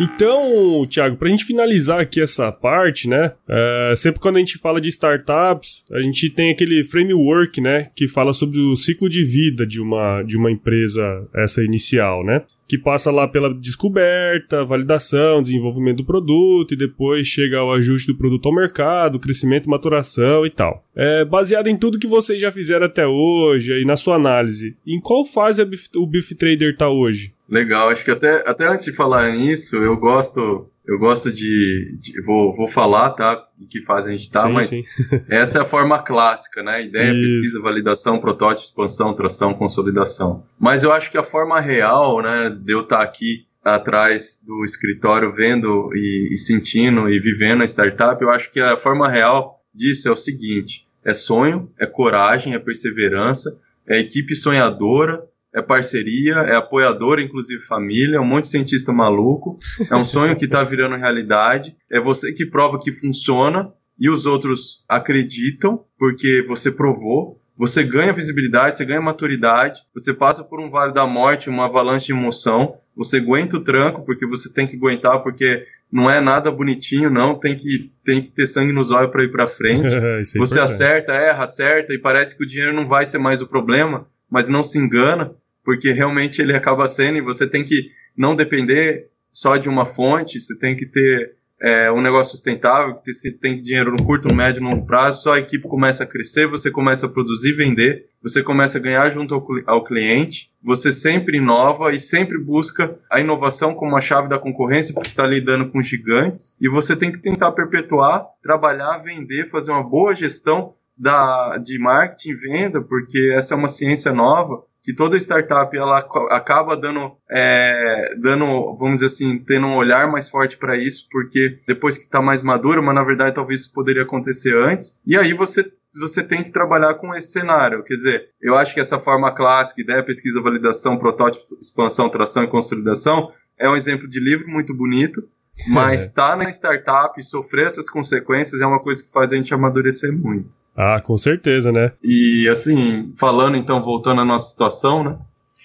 Então, 0.00 0.86
Thiago, 0.88 1.16
para 1.16 1.26
a 1.26 1.30
gente 1.30 1.44
finalizar 1.44 2.00
aqui 2.00 2.20
essa 2.20 2.52
parte, 2.52 3.08
né? 3.08 3.32
É, 3.48 3.94
sempre 3.96 4.20
quando 4.20 4.36
a 4.36 4.38
gente 4.38 4.56
fala 4.58 4.80
de 4.80 4.88
startups, 4.88 5.84
a 5.90 6.00
gente 6.00 6.30
tem 6.30 6.52
aquele 6.52 6.84
framework, 6.84 7.60
né? 7.60 7.88
Que 7.96 8.06
fala 8.06 8.32
sobre 8.32 8.60
o 8.60 8.76
ciclo 8.76 9.08
de 9.08 9.24
vida 9.24 9.66
de 9.66 9.80
uma, 9.80 10.22
de 10.22 10.36
uma 10.36 10.50
empresa, 10.50 11.28
essa 11.34 11.62
inicial, 11.64 12.24
né? 12.24 12.42
que 12.68 12.76
passa 12.76 13.10
lá 13.10 13.26
pela 13.26 13.52
descoberta, 13.52 14.62
validação, 14.62 15.40
desenvolvimento 15.40 15.98
do 15.98 16.04
produto 16.04 16.74
e 16.74 16.76
depois 16.76 17.26
chega 17.26 17.56
ao 17.56 17.72
ajuste 17.72 18.12
do 18.12 18.18
produto 18.18 18.46
ao 18.46 18.54
mercado, 18.54 19.18
crescimento, 19.18 19.70
maturação 19.70 20.44
e 20.44 20.50
tal. 20.50 20.84
É, 20.94 21.24
baseado 21.24 21.68
em 21.68 21.78
tudo 21.78 21.98
que 21.98 22.06
vocês 22.06 22.38
já 22.38 22.52
fizeram 22.52 22.84
até 22.84 23.06
hoje 23.06 23.72
e 23.72 23.86
na 23.86 23.96
sua 23.96 24.16
análise, 24.16 24.76
em 24.86 25.00
qual 25.00 25.24
fase 25.24 25.62
o 25.96 26.06
Beef 26.06 26.32
Trader 26.32 26.74
está 26.74 26.90
hoje? 26.90 27.32
Legal, 27.48 27.88
acho 27.88 28.04
que 28.04 28.10
até, 28.10 28.48
até 28.48 28.66
antes 28.66 28.84
de 28.84 28.92
falar 28.92 29.32
nisso, 29.32 29.76
eu 29.76 29.96
gosto 29.96 30.70
eu 30.88 30.98
gosto 30.98 31.30
de, 31.30 31.98
de, 32.00 32.18
vou, 32.22 32.56
vou 32.56 32.66
falar, 32.66 33.10
tá? 33.10 33.46
Em 33.60 33.66
que 33.66 33.82
fase 33.82 34.08
a 34.08 34.12
gente 34.12 34.30
tá, 34.30 34.46
sim, 34.46 34.52
mas 34.52 34.66
sim. 34.68 34.84
essa 35.28 35.58
é 35.58 35.60
a 35.60 35.64
forma 35.66 36.02
clássica, 36.02 36.62
né? 36.62 36.82
Ideia, 36.82 37.12
Isso. 37.12 37.34
pesquisa, 37.34 37.60
validação, 37.60 38.18
protótipo, 38.18 38.68
expansão, 38.68 39.12
tração, 39.12 39.52
consolidação. 39.52 40.46
Mas 40.58 40.82
eu 40.82 40.90
acho 40.90 41.10
que 41.10 41.18
a 41.18 41.22
forma 41.22 41.60
real, 41.60 42.22
né, 42.22 42.48
de 42.58 42.72
eu 42.72 42.80
estar 42.80 42.98
tá 42.98 43.02
aqui 43.02 43.46
atrás 43.62 44.42
do 44.46 44.64
escritório 44.64 45.30
vendo 45.34 45.90
e, 45.94 46.30
e 46.32 46.38
sentindo 46.38 47.06
e 47.10 47.20
vivendo 47.20 47.60
a 47.60 47.66
startup, 47.66 48.22
eu 48.22 48.30
acho 48.30 48.50
que 48.50 48.58
a 48.58 48.74
forma 48.78 49.10
real 49.10 49.60
disso 49.74 50.08
é 50.08 50.10
o 50.10 50.16
seguinte: 50.16 50.86
é 51.04 51.12
sonho, 51.12 51.70
é 51.78 51.84
coragem, 51.84 52.54
é 52.54 52.58
perseverança, 52.58 53.60
é 53.86 53.98
equipe 53.98 54.34
sonhadora, 54.34 55.22
é 55.54 55.62
parceria, 55.62 56.34
é 56.34 56.56
apoiador, 56.56 57.18
inclusive 57.18 57.62
família, 57.62 58.16
é 58.16 58.20
um 58.20 58.26
monte 58.26 58.44
de 58.44 58.50
cientista 58.50 58.92
maluco, 58.92 59.58
é 59.90 59.96
um 59.96 60.04
sonho 60.04 60.36
que 60.36 60.44
está 60.44 60.62
virando 60.62 60.96
realidade, 60.96 61.74
é 61.90 61.98
você 61.98 62.32
que 62.32 62.46
prova 62.46 62.78
que 62.80 62.92
funciona 62.92 63.72
e 63.98 64.08
os 64.08 64.26
outros 64.26 64.84
acreditam 64.88 65.84
porque 65.98 66.44
você 66.46 66.70
provou. 66.70 67.40
Você 67.56 67.82
ganha 67.82 68.12
visibilidade, 68.12 68.76
você 68.76 68.84
ganha 68.84 69.00
maturidade, 69.00 69.80
você 69.92 70.14
passa 70.14 70.44
por 70.44 70.60
um 70.60 70.70
vale 70.70 70.92
da 70.92 71.04
morte, 71.04 71.50
uma 71.50 71.64
avalanche 71.64 72.06
de 72.06 72.12
emoção, 72.12 72.76
você 72.96 73.16
aguenta 73.16 73.56
o 73.56 73.64
tranco 73.64 74.04
porque 74.04 74.24
você 74.24 74.52
tem 74.52 74.64
que 74.64 74.76
aguentar 74.76 75.24
porque 75.24 75.66
não 75.90 76.08
é 76.08 76.20
nada 76.20 76.52
bonitinho, 76.52 77.10
não, 77.10 77.34
tem 77.34 77.56
que, 77.56 77.90
tem 78.04 78.22
que 78.22 78.30
ter 78.30 78.46
sangue 78.46 78.72
nos 78.72 78.92
olhos 78.92 79.10
para 79.10 79.24
ir 79.24 79.32
para 79.32 79.48
frente. 79.48 79.88
é 79.92 80.22
você 80.38 80.60
acerta, 80.60 81.12
erra, 81.12 81.42
acerta 81.42 81.92
e 81.92 81.98
parece 81.98 82.36
que 82.36 82.44
o 82.44 82.46
dinheiro 82.46 82.72
não 82.72 82.86
vai 82.86 83.04
ser 83.04 83.18
mais 83.18 83.42
o 83.42 83.48
problema, 83.48 84.06
mas 84.30 84.48
não 84.48 84.62
se 84.62 84.78
engana, 84.78 85.32
porque 85.64 85.92
realmente 85.92 86.40
ele 86.40 86.54
acaba 86.54 86.86
sendo 86.86 87.18
e 87.18 87.22
você 87.22 87.46
tem 87.46 87.64
que 87.64 87.90
não 88.16 88.34
depender 88.34 89.08
só 89.32 89.56
de 89.56 89.68
uma 89.68 89.84
fonte, 89.84 90.40
você 90.40 90.58
tem 90.58 90.74
que 90.74 90.86
ter 90.86 91.38
é, 91.60 91.90
um 91.90 92.00
negócio 92.00 92.32
sustentável, 92.32 92.94
que 92.94 93.12
você 93.12 93.30
tem 93.30 93.60
dinheiro 93.60 93.90
no 93.90 94.04
curto, 94.04 94.28
no 94.28 94.34
médio, 94.34 94.62
no 94.62 94.70
longo 94.70 94.86
prazo, 94.86 95.22
só 95.22 95.34
a 95.34 95.38
equipe 95.40 95.66
começa 95.66 96.04
a 96.04 96.06
crescer, 96.06 96.46
você 96.46 96.70
começa 96.70 97.06
a 97.06 97.08
produzir, 97.08 97.52
vender, 97.52 98.06
você 98.22 98.42
começa 98.42 98.78
a 98.78 98.80
ganhar 98.80 99.10
junto 99.10 99.34
ao, 99.34 99.46
ao 99.66 99.84
cliente, 99.84 100.50
você 100.62 100.92
sempre 100.92 101.38
inova 101.38 101.92
e 101.92 101.98
sempre 101.98 102.38
busca 102.38 102.96
a 103.10 103.20
inovação 103.20 103.74
como 103.74 103.96
a 103.96 104.00
chave 104.00 104.28
da 104.28 104.38
concorrência, 104.38 104.94
porque 104.94 105.08
está 105.08 105.26
lidando 105.26 105.68
com 105.68 105.82
gigantes, 105.82 106.54
e 106.60 106.68
você 106.68 106.94
tem 106.94 107.10
que 107.10 107.18
tentar 107.18 107.52
perpetuar, 107.52 108.24
trabalhar, 108.42 108.98
vender, 108.98 109.50
fazer 109.50 109.72
uma 109.72 109.82
boa 109.82 110.14
gestão 110.14 110.74
da, 110.98 111.58
de 111.58 111.78
marketing 111.78 112.30
e 112.30 112.34
venda, 112.34 112.80
porque 112.80 113.32
essa 113.34 113.54
é 113.54 113.56
uma 113.56 113.68
ciência 113.68 114.12
nova 114.12 114.62
que 114.88 114.94
toda 114.94 115.18
startup 115.18 115.76
ela 115.76 115.98
acaba 116.30 116.74
dando, 116.74 117.12
é, 117.30 118.14
dando, 118.18 118.74
vamos 118.78 118.94
dizer 118.94 119.06
assim, 119.06 119.38
tendo 119.38 119.66
um 119.66 119.76
olhar 119.76 120.10
mais 120.10 120.30
forte 120.30 120.56
para 120.56 120.78
isso, 120.78 121.06
porque 121.10 121.60
depois 121.66 121.98
que 121.98 122.04
está 122.04 122.22
mais 122.22 122.40
maduro, 122.40 122.82
mas 122.82 122.94
na 122.94 123.04
verdade 123.04 123.34
talvez 123.34 123.60
isso 123.60 123.72
poderia 123.74 124.04
acontecer 124.04 124.56
antes. 124.56 124.98
E 125.06 125.14
aí 125.16 125.34
você 125.34 125.70
você 126.00 126.22
tem 126.22 126.42
que 126.42 126.50
trabalhar 126.50 126.94
com 126.94 127.14
esse 127.14 127.32
cenário. 127.32 127.82
Quer 127.82 127.94
dizer, 127.94 128.28
eu 128.40 128.54
acho 128.54 128.72
que 128.72 128.80
essa 128.80 128.98
forma 128.98 129.34
clássica, 129.34 129.80
ideia, 129.80 130.02
pesquisa, 130.02 130.40
validação, 130.40 130.96
protótipo, 130.96 131.58
expansão, 131.60 132.08
tração 132.08 132.44
e 132.44 132.48
consolidação, 132.48 133.32
é 133.58 133.68
um 133.68 133.76
exemplo 133.76 134.08
de 134.08 134.20
livro 134.20 134.48
muito 134.48 134.74
bonito, 134.74 135.22
mas 135.66 136.04
estar 136.04 136.30
tá 136.30 136.36
na 136.36 136.50
startup 136.50 137.18
e 137.18 137.24
sofrer 137.24 137.66
essas 137.66 137.90
consequências 137.90 138.60
é 138.60 138.66
uma 138.66 138.80
coisa 138.80 139.04
que 139.04 139.10
faz 139.10 139.32
a 139.32 139.36
gente 139.36 139.52
amadurecer 139.52 140.12
muito. 140.12 140.48
Ah, 140.80 141.00
com 141.00 141.18
certeza, 141.18 141.72
né? 141.72 141.90
E 142.04 142.48
assim, 142.48 143.12
falando 143.16 143.56
então, 143.56 143.82
voltando 143.82 144.20
à 144.20 144.24
nossa 144.24 144.48
situação, 144.48 145.02
né? 145.02 145.18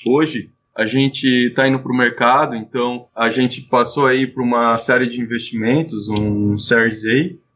Hoje 0.08 0.49
a 0.76 0.88
gente 0.88 1.28
está 1.28 1.67
indo 1.67 1.78
para 1.78 1.91
o 1.91 1.95
mercado, 1.95 2.56
então 2.56 3.06
a 3.15 3.30
gente 3.30 3.62
passou 3.62 4.08
aí 4.08 4.26
por 4.26 4.41
uma 4.41 4.76
série 4.80 5.06
de 5.06 5.21
investimentos, 5.21 6.10
um 6.10 6.58
Series 6.58 7.04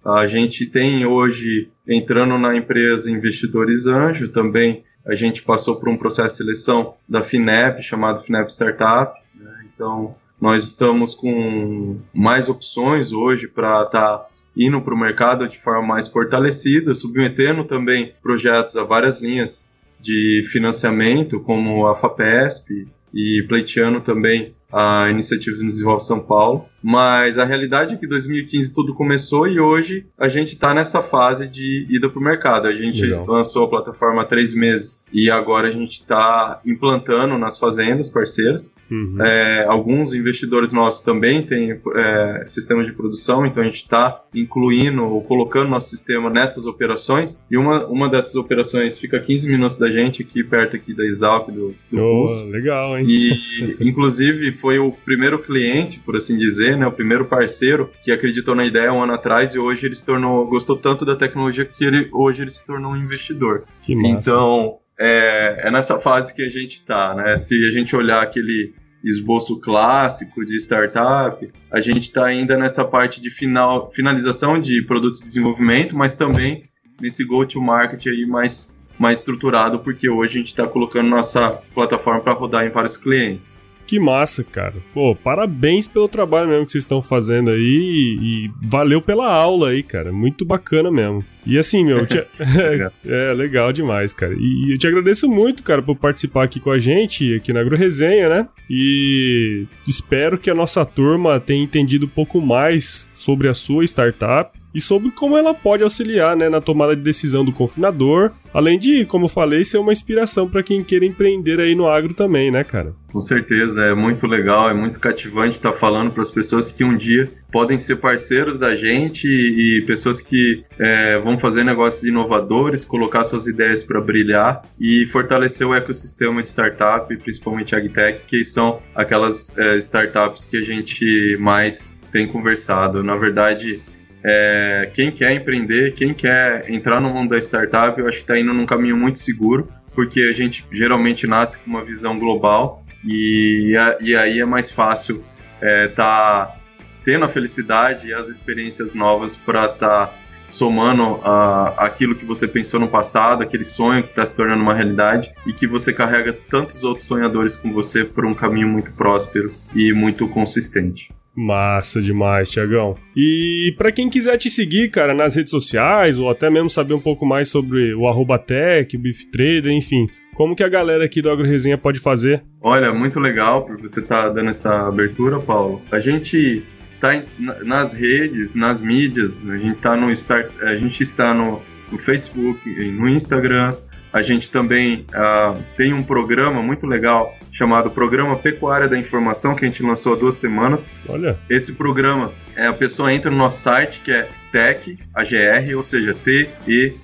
A. 0.06 0.20
A 0.20 0.28
gente 0.28 0.68
tem 0.68 1.04
hoje 1.08 1.68
entrando 1.88 2.38
na 2.38 2.56
empresa 2.56 3.10
investidores 3.10 3.88
anjo, 3.88 4.30
também 4.30 4.84
a 5.04 5.16
gente 5.16 5.42
passou 5.42 5.80
por 5.80 5.90
um 5.90 5.98
processo 5.98 6.38
de 6.38 6.44
seleção 6.44 6.94
da 7.10 7.24
FINEP, 7.24 7.82
chamado 7.82 8.22
FINEP 8.22 8.52
Startup. 8.52 9.20
Né? 9.34 9.66
Então 9.74 10.16
nós 10.40 10.64
estamos 10.64 11.16
com 11.16 11.98
mais 12.14 12.48
opções 12.48 13.12
hoje 13.12 13.48
para 13.48 13.82
estar 13.82 14.18
tá 14.20 14.28
indo 14.58 14.82
para 14.82 14.94
o 14.94 14.98
mercado 14.98 15.48
de 15.48 15.60
forma 15.60 15.86
mais 15.86 16.08
fortalecida, 16.08 16.94
submetendo 16.94 17.64
também 17.64 18.14
projetos 18.22 18.76
a 18.76 18.84
várias 18.84 19.22
linhas 19.22 19.70
de 20.00 20.44
financiamento, 20.52 21.40
como 21.40 21.88
a 21.88 21.96
FAPESP, 21.96 22.88
e 23.14 23.44
pleiteando 23.48 24.02
também 24.02 24.54
a 24.72 25.10
Iniciativas 25.10 25.62
no 25.62 25.70
Desenvolve 25.70 26.04
São 26.04 26.20
Paulo. 26.20 26.66
Mas 26.88 27.38
a 27.38 27.44
realidade 27.44 27.96
é 27.96 27.98
que 27.98 28.08
2015 28.08 28.74
tudo 28.74 28.94
começou 28.94 29.46
e 29.46 29.60
hoje 29.60 30.06
a 30.18 30.30
gente 30.30 30.54
está 30.54 30.74
nessa 30.74 31.02
fase 31.02 31.46
de 31.46 31.86
ida 31.90 32.10
para 32.10 32.18
o 32.18 32.24
mercado. 32.24 32.66
A 32.66 32.72
gente 32.72 33.02
Legal. 33.02 33.26
lançou 33.28 33.66
a 33.66 33.70
plataforma 33.70 34.22
há 34.22 34.26
três 34.26 34.54
meses 34.54 35.04
e 35.12 35.30
agora 35.30 35.68
a 35.68 35.72
gente 35.72 36.00
está 36.00 36.62
implantando 36.66 37.38
nas 37.38 37.60
fazendas 37.60 38.08
parceiras. 38.08 38.74
Uhum. 38.90 39.22
É, 39.22 39.66
alguns 39.66 40.14
investidores 40.14 40.72
nossos 40.72 41.02
também 41.02 41.46
têm 41.46 41.78
é, 41.94 42.44
sistemas 42.48 42.86
de 42.86 42.94
produção, 42.94 43.46
então 43.46 43.62
a 43.62 43.66
gente 43.66 43.82
está 43.82 44.24
incluindo 44.34 45.04
ou 45.04 45.22
colocando 45.22 45.68
nosso 45.68 45.90
sistema 45.90 46.30
nessas 46.30 46.66
operações. 46.66 47.44
E 47.52 47.58
uma, 47.58 47.86
uma 47.88 48.10
dessas 48.10 48.36
operações 48.36 48.98
fica 48.98 49.18
a 49.18 49.20
15 49.20 49.50
minutos 49.50 49.78
da 49.78 49.92
gente 49.92 50.22
aqui, 50.22 50.42
perto 50.42 50.78
aqui 50.78 50.94
da 50.94 51.06
Exalc, 51.06 51.52
do, 51.52 51.76
do 51.92 52.02
oh, 52.02 52.50
Legal, 52.50 52.98
hein? 52.98 53.06
E, 53.10 53.78
inclusive, 53.82 54.54
foi 54.54 54.80
o 54.80 54.92
primeiro 54.92 55.40
cliente, 55.40 56.00
por 56.00 56.16
assim 56.16 56.38
dizer, 56.38 56.77
né, 56.78 56.88
o 56.88 56.92
primeiro 56.92 57.26
parceiro 57.26 57.92
que 58.04 58.12
acreditou 58.12 58.56
na 58.56 58.66
ideia 58.66 58.94
um 58.94 59.04
ano 59.04 59.14
atrás 59.14 59.54
e 59.54 59.60
hoje 59.60 59.86
ele 59.86 59.96
se 59.96 60.06
tornou, 60.06 60.48
gostou 60.48 60.78
tanto 60.78 61.06
da 61.06 61.16
tecnologia 61.16 61.66
que 61.66 61.84
ele, 61.84 62.10
hoje 62.14 62.42
ele 62.42 62.52
se 62.52 62.66
tornou 62.66 62.94
um 62.94 62.98
investidor. 62.98 63.66
Que 63.82 63.96
massa. 63.96 64.30
Então, 64.30 64.78
é, 65.00 65.68
é 65.68 65.72
nessa 65.72 66.00
fase 66.00 66.34
que 66.34 66.42
a 66.42 66.50
gente 66.50 66.76
está, 66.76 67.14
né? 67.14 67.36
Se 67.36 67.68
a 67.68 67.72
gente 67.72 67.96
olhar 67.96 68.22
aquele 68.22 68.74
esboço 69.04 69.60
clássico 69.60 70.44
de 70.46 70.58
startup, 70.58 71.48
a 71.72 71.82
gente 71.82 72.02
está 72.02 72.26
ainda 72.26 72.58
nessa 72.58 72.84
parte 72.84 73.22
de 73.22 73.30
final, 73.30 73.92
finalização 73.92 74.60
de 74.60 74.82
produtos 74.82 75.20
de 75.20 75.26
desenvolvimento, 75.26 75.96
mas 75.96 76.16
também 76.16 76.64
nesse 77.00 77.24
go-to-market 77.24 78.08
aí 78.08 78.26
mais, 78.26 78.76
mais 78.98 79.20
estruturado, 79.20 79.80
porque 79.80 80.10
hoje 80.10 80.36
a 80.36 80.40
gente 80.40 80.48
está 80.48 80.68
colocando 80.68 81.10
nossa 81.10 81.52
plataforma 81.74 82.22
para 82.22 82.34
rodar 82.34 82.66
em 82.66 82.70
vários 82.70 82.98
clientes. 82.98 83.62
Que 83.88 84.02
massa, 84.02 84.44
cara. 84.44 84.76
Pô, 84.94 85.16
parabéns 85.16 85.88
pelo 85.88 86.10
trabalho 86.10 86.50
mesmo 86.50 86.66
que 86.66 86.72
vocês 86.74 86.84
estão 86.84 87.02
fazendo 87.02 87.52
aí 87.52 87.58
e, 87.58 88.46
e, 88.46 88.52
valeu 88.68 89.02
pela 89.02 89.32
aula 89.32 89.70
aí, 89.70 89.82
cara. 89.82 90.12
Muito 90.12 90.44
bacana 90.44 90.92
mesmo. 90.92 91.24
E 91.46 91.58
assim, 91.58 91.86
meu, 91.86 92.06
te... 92.06 92.18
é, 92.18 92.28
é, 93.32 93.34
legal 93.34 93.72
demais, 93.72 94.12
cara. 94.12 94.34
E, 94.38 94.68
e 94.68 94.74
eu 94.74 94.78
te 94.78 94.86
agradeço 94.86 95.30
muito, 95.30 95.64
cara, 95.64 95.82
por 95.82 95.96
participar 95.96 96.44
aqui 96.44 96.60
com 96.60 96.70
a 96.70 96.78
gente, 96.78 97.36
aqui 97.36 97.54
na 97.54 97.62
AgroResenha, 97.62 98.28
né? 98.28 98.50
E 98.70 99.66
espero 99.88 100.38
que 100.38 100.50
a 100.50 100.56
nossa 100.56 100.86
turma 100.86 101.40
tenha 101.40 101.64
entendido 101.64 102.08
um 102.08 102.10
pouco 102.10 102.42
mais 102.42 103.08
sobre 103.14 103.48
a 103.48 103.54
sua 103.54 103.86
startup 103.86 104.52
e 104.78 104.82
sobre 104.82 105.10
como 105.10 105.36
ela 105.36 105.56
pode 105.56 105.82
auxiliar 105.82 106.38
né, 106.38 106.50
na 106.50 106.62
tomada 106.62 106.96
de 106.96 107.02
decisão 107.02 107.44
do 107.44 107.52
confinador, 107.52 108.32
além 108.54 108.78
de, 108.78 109.06
como 109.06 109.28
falei, 109.28 109.66
ser 109.66 109.80
uma 109.80 109.92
inspiração 109.92 110.48
para 110.48 110.62
quem 110.62 110.84
queira 110.84 111.04
empreender 111.04 111.60
aí 111.60 111.74
no 111.74 111.88
agro 111.88 112.14
também, 112.14 112.52
né, 112.52 112.64
cara? 112.64 112.94
Com 113.12 113.20
certeza, 113.20 113.84
é 113.84 113.96
muito 113.96 114.28
legal, 114.28 114.70
é 114.70 114.76
muito 114.76 115.00
cativante 115.00 115.58
estar 115.58 115.72
tá 115.72 115.78
falando 115.78 116.12
para 116.12 116.22
as 116.22 116.30
pessoas 116.30 116.70
que 116.70 116.84
um 116.84 116.96
dia 116.96 117.28
podem 117.52 117.80
ser 117.80 117.96
parceiros 117.96 118.56
da 118.56 118.76
gente 118.76 119.28
e, 119.28 119.82
pessoas 119.88 120.22
que 120.22 120.64
é, 120.78 121.18
vão 121.22 121.40
fazer 121.40 121.64
negócios 121.64 122.04
inovadores, 122.04 122.86
colocar 122.86 123.24
suas 123.24 123.48
ideias 123.48 123.84
para 123.84 124.00
brilhar 124.00 124.62
e 124.80 125.08
fortalecer 125.08 125.66
o 125.66 125.74
ecossistema 125.74 126.40
de 126.40 126.50
startup, 126.50 127.18
principalmente 127.18 127.76
agtech, 127.76 128.26
que 128.28 128.44
são 128.44 128.80
aquelas 128.94 129.58
é, 129.58 129.76
startups 129.78 130.46
que 130.46 130.56
a 130.56 130.62
gente 130.62 131.36
mais 131.40 131.98
tem 132.12 132.28
conversado. 132.28 133.04
Na 133.04 133.16
verdade, 133.16 133.82
é, 134.24 134.90
quem 134.94 135.12
quer 135.12 135.34
empreender, 135.34 135.94
quem 135.94 136.14
quer 136.14 136.70
entrar 136.70 137.00
no 137.00 137.10
mundo 137.10 137.30
da 137.30 137.38
startup, 137.40 138.00
eu 138.00 138.08
acho 138.08 138.18
que 138.18 138.24
está 138.24 138.40
indo 138.40 138.54
num 138.54 138.66
caminho 138.66 138.98
muito 138.98 139.20
seguro, 139.20 139.72
porque 139.94 140.22
a 140.22 140.34
gente 140.34 140.66
geralmente 140.72 141.26
nasce 141.26 141.58
com 141.58 141.70
uma 141.70 141.84
visão 141.84 142.18
global 142.18 142.84
e, 143.06 143.74
e 144.02 144.16
aí 144.16 144.40
é 144.40 144.46
mais 144.46 144.70
fácil 144.70 145.24
estar 145.56 145.66
é, 145.66 145.88
tá 145.88 146.58
tendo 147.04 147.26
a 147.26 147.28
felicidade 147.28 148.08
e 148.08 148.14
as 148.14 148.28
experiências 148.28 148.94
novas 148.94 149.36
para 149.36 149.66
estar 149.66 150.08
tá 150.08 150.14
somando 150.50 151.20
a, 151.24 151.74
aquilo 151.78 152.16
que 152.16 152.26
você 152.26 152.48
pensou 152.48 152.80
no 152.80 152.88
passado, 152.88 153.44
aquele 153.44 153.64
sonho 153.64 154.04
que 154.04 154.10
está 154.10 154.26
se 154.26 154.36
tornando 154.36 154.62
uma 154.62 154.74
realidade 154.74 155.32
e 155.46 155.54
que 155.54 155.68
você 155.68 155.94
carrega 155.94 156.34
tantos 156.34 156.84
outros 156.84 157.08
sonhadores 157.08 157.56
com 157.56 157.72
você 157.74 158.04
por 158.04 158.26
um 158.26 158.34
caminho 158.34 158.68
muito 158.68 158.94
próspero 158.94 159.54
e 159.76 159.92
muito 159.94 160.28
consistente. 160.28 161.12
Massa 161.38 162.02
demais, 162.02 162.50
Tiagão. 162.50 162.98
E 163.16 163.76
para 163.78 163.92
quem 163.92 164.10
quiser 164.10 164.38
te 164.38 164.50
seguir, 164.50 164.90
cara, 164.90 165.14
nas 165.14 165.36
redes 165.36 165.52
sociais, 165.52 166.18
ou 166.18 166.32
até 166.32 166.50
mesmo 166.50 166.68
saber 166.68 166.96
um 166.96 167.00
pouco 167.00 167.28
mais 167.28 167.48
sobre 167.48 167.94
o 167.94 168.08
arroba 168.08 168.40
tech, 168.40 168.98
o 168.98 169.00
Beef 169.00 169.26
Trader, 169.32 169.72
enfim, 169.72 170.10
como 170.34 170.56
que 170.56 170.64
a 170.64 170.68
galera 170.68 171.06
aqui 171.06 171.22
do 171.22 171.30
AgroResenha 171.30 171.78
pode 171.78 172.00
fazer? 172.00 172.44
Olha, 172.60 172.92
muito 172.92 173.20
legal 173.20 173.66
por 173.68 173.80
você 173.80 174.00
estar 174.00 174.24
tá 174.24 174.30
dando 174.30 174.50
essa 174.50 174.88
abertura, 174.88 175.40
Paulo. 175.40 175.80
A 175.92 176.00
gente 176.00 176.64
tá 177.00 177.24
nas 177.40 177.94
redes, 177.94 178.56
nas 178.56 178.82
mídias, 178.82 179.48
a 179.48 179.58
gente 179.58 179.78
tá 179.78 179.96
no 179.96 180.12
start, 180.14 180.52
a 180.62 180.76
gente 180.76 181.04
está 181.04 181.36
no, 181.36 181.62
no 181.92 182.00
Facebook, 182.00 182.68
no 182.92 183.08
Instagram, 183.08 183.76
a 184.18 184.24
gente 184.24 184.50
também 184.50 185.06
uh, 185.10 185.62
tem 185.78 185.94
um 185.94 186.02
programa 186.02 186.60
muito 186.62 186.88
legal 186.88 187.38
chamado 187.52 187.92
Programa 187.92 188.36
Pecuária 188.36 188.88
da 188.88 188.98
Informação, 188.98 189.54
que 189.54 189.64
a 189.64 189.68
gente 189.68 189.84
lançou 189.84 190.14
há 190.14 190.16
duas 190.16 190.36
semanas. 190.36 190.92
Olha. 191.08 191.38
Esse 191.48 191.74
programa, 191.74 192.32
é, 192.58 192.66
a 192.66 192.74
pessoa 192.74 193.14
entra 193.14 193.30
no 193.30 193.38
nosso 193.38 193.62
site, 193.62 194.02
que 194.04 194.12
é 194.12 194.28
tech, 194.52 194.98
AGR, 195.14 195.76
ou 195.76 195.84
seja, 195.84 196.16
T-E-C-H-A-G-R.com, 196.16 196.96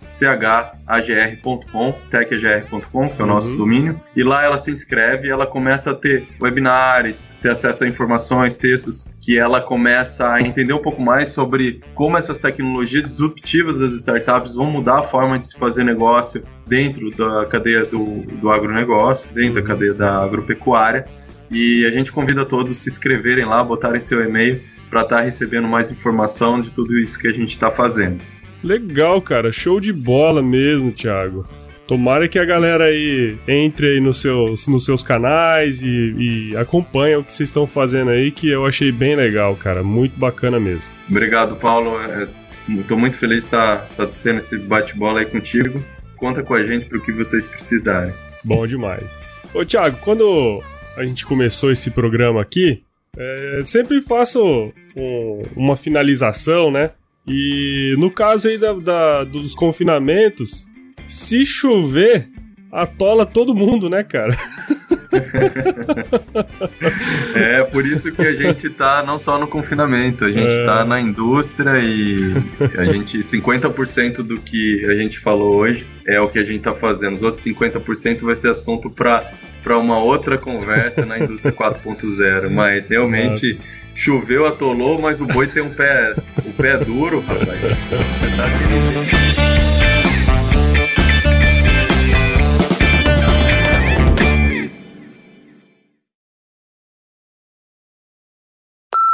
techagr.com, 2.09 3.09
que 3.09 3.21
é 3.21 3.23
o 3.23 3.27
nosso 3.27 3.51
uhum. 3.51 3.57
domínio, 3.57 4.01
e 4.15 4.23
lá 4.23 4.43
ela 4.43 4.57
se 4.57 4.71
inscreve 4.71 5.29
ela 5.29 5.45
começa 5.45 5.91
a 5.91 5.93
ter 5.93 6.27
webinars, 6.41 7.35
ter 7.39 7.49
acesso 7.51 7.83
a 7.83 7.87
informações, 7.87 8.55
textos, 8.55 9.07
que 9.21 9.37
ela 9.37 9.61
começa 9.61 10.33
a 10.33 10.41
entender 10.41 10.73
um 10.73 10.81
pouco 10.81 10.99
mais 10.99 11.29
sobre 11.29 11.81
como 11.93 12.17
essas 12.17 12.39
tecnologias 12.39 13.03
disruptivas 13.03 13.77
das 13.77 13.93
startups 13.93 14.55
vão 14.55 14.65
mudar 14.65 15.01
a 15.01 15.03
forma 15.03 15.37
de 15.37 15.45
se 15.45 15.55
fazer 15.55 15.83
negócio 15.83 16.43
dentro 16.65 17.11
da 17.11 17.45
cadeia 17.45 17.85
do, 17.85 18.23
do 18.41 18.49
agronegócio, 18.49 19.31
dentro 19.35 19.59
uhum. 19.59 19.61
da 19.61 19.61
cadeia 19.61 19.93
da 19.93 20.23
agropecuária, 20.23 21.05
e 21.51 21.85
a 21.85 21.91
gente 21.91 22.11
convida 22.11 22.43
todos 22.43 22.71
a 22.71 22.75
se 22.75 22.89
inscreverem 22.89 23.45
lá, 23.45 23.63
botarem 23.63 23.99
seu 23.99 24.19
e-mail 24.23 24.72
para 24.93 25.01
estar 25.01 25.17
tá 25.17 25.21
recebendo 25.23 25.67
mais 25.67 25.89
informação 25.89 26.61
de 26.61 26.71
tudo 26.71 26.95
isso 26.95 27.17
que 27.17 27.27
a 27.27 27.33
gente 27.33 27.49
está 27.49 27.71
fazendo. 27.71 28.21
Legal, 28.63 29.19
cara, 29.21 29.51
show 29.51 29.79
de 29.79 29.91
bola 29.91 30.41
mesmo, 30.41 30.91
Thiago. 30.91 31.45
Tomara 31.87 32.27
que 32.29 32.37
a 32.37 32.45
galera 32.45 32.85
aí 32.85 33.35
entre 33.47 33.87
aí 33.87 33.99
nos 33.99 34.21
seus, 34.21 34.67
nos 34.67 34.85
seus 34.85 35.01
canais 35.01 35.81
e, 35.81 36.15
e 36.51 36.57
acompanhe 36.57 37.15
o 37.15 37.23
que 37.23 37.33
vocês 37.33 37.49
estão 37.49 37.65
fazendo 37.67 38.11
aí, 38.11 38.31
que 38.31 38.47
eu 38.47 38.65
achei 38.65 38.91
bem 38.91 39.15
legal, 39.15 39.55
cara. 39.55 39.83
Muito 39.83 40.17
bacana 40.17 40.59
mesmo. 40.59 40.93
Obrigado, 41.09 41.55
Paulo. 41.55 41.97
Estou 42.69 42.97
é, 42.97 42.99
muito 42.99 43.17
feliz 43.17 43.39
de 43.39 43.45
estar, 43.45 43.87
tá, 43.97 44.05
tá 44.05 44.13
tendo 44.21 44.37
esse 44.37 44.57
bate-bola 44.59 45.21
aí 45.21 45.25
contigo. 45.25 45.83
Conta 46.15 46.43
com 46.43 46.53
a 46.53 46.65
gente 46.65 46.85
para 46.85 46.99
o 46.99 47.01
que 47.01 47.11
vocês 47.11 47.47
precisarem. 47.47 48.13
Bom 48.43 48.65
demais. 48.65 49.25
Ô, 49.53 49.65
Thiago, 49.65 49.97
quando 50.01 50.63
a 50.95 51.03
gente 51.03 51.25
começou 51.25 51.71
esse 51.71 51.91
programa 51.91 52.41
aqui, 52.41 52.83
é, 53.17 53.61
sempre 53.65 54.01
faço 54.01 54.73
um, 54.95 55.41
uma 55.55 55.75
finalização, 55.75 56.71
né? 56.71 56.91
E 57.27 57.95
no 57.97 58.11
caso 58.11 58.47
aí 58.47 58.57
da, 58.57 58.73
da, 58.73 59.23
dos 59.23 59.55
confinamentos, 59.55 60.65
se 61.07 61.45
chover, 61.45 62.29
atola 62.71 63.25
todo 63.25 63.55
mundo, 63.55 63.89
né, 63.89 64.03
cara? 64.03 64.35
é 67.35 67.63
por 67.63 67.85
isso 67.85 68.11
que 68.11 68.21
a 68.21 68.33
gente 68.33 68.69
tá 68.69 69.03
não 69.05 69.17
só 69.17 69.37
no 69.37 69.47
confinamento, 69.47 70.25
a 70.25 70.31
gente 70.31 70.55
é. 70.55 70.65
tá 70.65 70.83
na 70.83 70.99
indústria 70.99 71.79
e 71.79 72.33
a 72.77 72.85
gente 72.85 73.19
50% 73.19 74.23
do 74.23 74.37
que 74.39 74.83
a 74.85 74.95
gente 74.95 75.19
falou 75.19 75.55
hoje 75.55 75.87
é 76.07 76.19
o 76.19 76.27
que 76.27 76.39
a 76.39 76.43
gente 76.43 76.59
tá 76.59 76.73
fazendo. 76.73 77.15
Os 77.15 77.23
outros 77.23 77.43
50% 77.43 78.21
vai 78.21 78.35
ser 78.35 78.49
assunto 78.49 78.89
para 78.89 79.31
para 79.63 79.77
uma 79.77 79.97
outra 79.97 80.37
conversa 80.37 81.05
na 81.05 81.17
indústria 81.17 81.51
4.0, 81.55 82.49
mas 82.49 82.89
realmente 82.89 83.53
Nossa. 83.53 83.67
choveu, 83.95 84.45
atolou, 84.45 84.99
mas 84.99 85.21
o 85.21 85.25
boi 85.25 85.47
tem 85.47 85.63
um 85.63 85.73
pé, 85.73 86.13
o 86.45 86.51
pé 86.51 86.77
duro, 86.77 87.21
rapaz. 87.21 87.47
Você 87.47 88.27
tá 88.35 89.32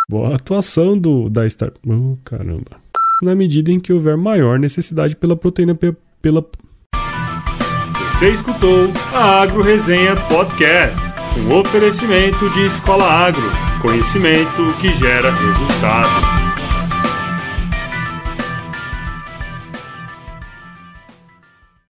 Boa 0.10 0.38
atuação 0.38 0.98
do 0.98 1.30
da 1.30 1.48
Star. 1.48 1.72
Oh, 1.86 2.18
caramba. 2.26 2.82
Na 3.22 3.36
medida 3.36 3.72
em 3.72 3.80
que 3.80 3.94
houver 3.94 4.18
maior 4.18 4.58
necessidade 4.58 5.16
pela 5.16 5.36
proteína 5.36 5.76
pe 5.76 5.96
pela 6.20 6.44
você 8.12 8.32
escutou 8.34 8.90
a 9.14 9.42
Agro 9.42 9.62
Resenha 9.62 10.16
Podcast, 10.28 11.00
um 11.38 11.58
oferecimento 11.58 12.50
de 12.50 12.66
Escola 12.66 13.06
Agro, 13.06 13.50
conhecimento 13.82 14.74
que 14.82 14.92
gera 14.94 15.34
resultado. 15.34 16.29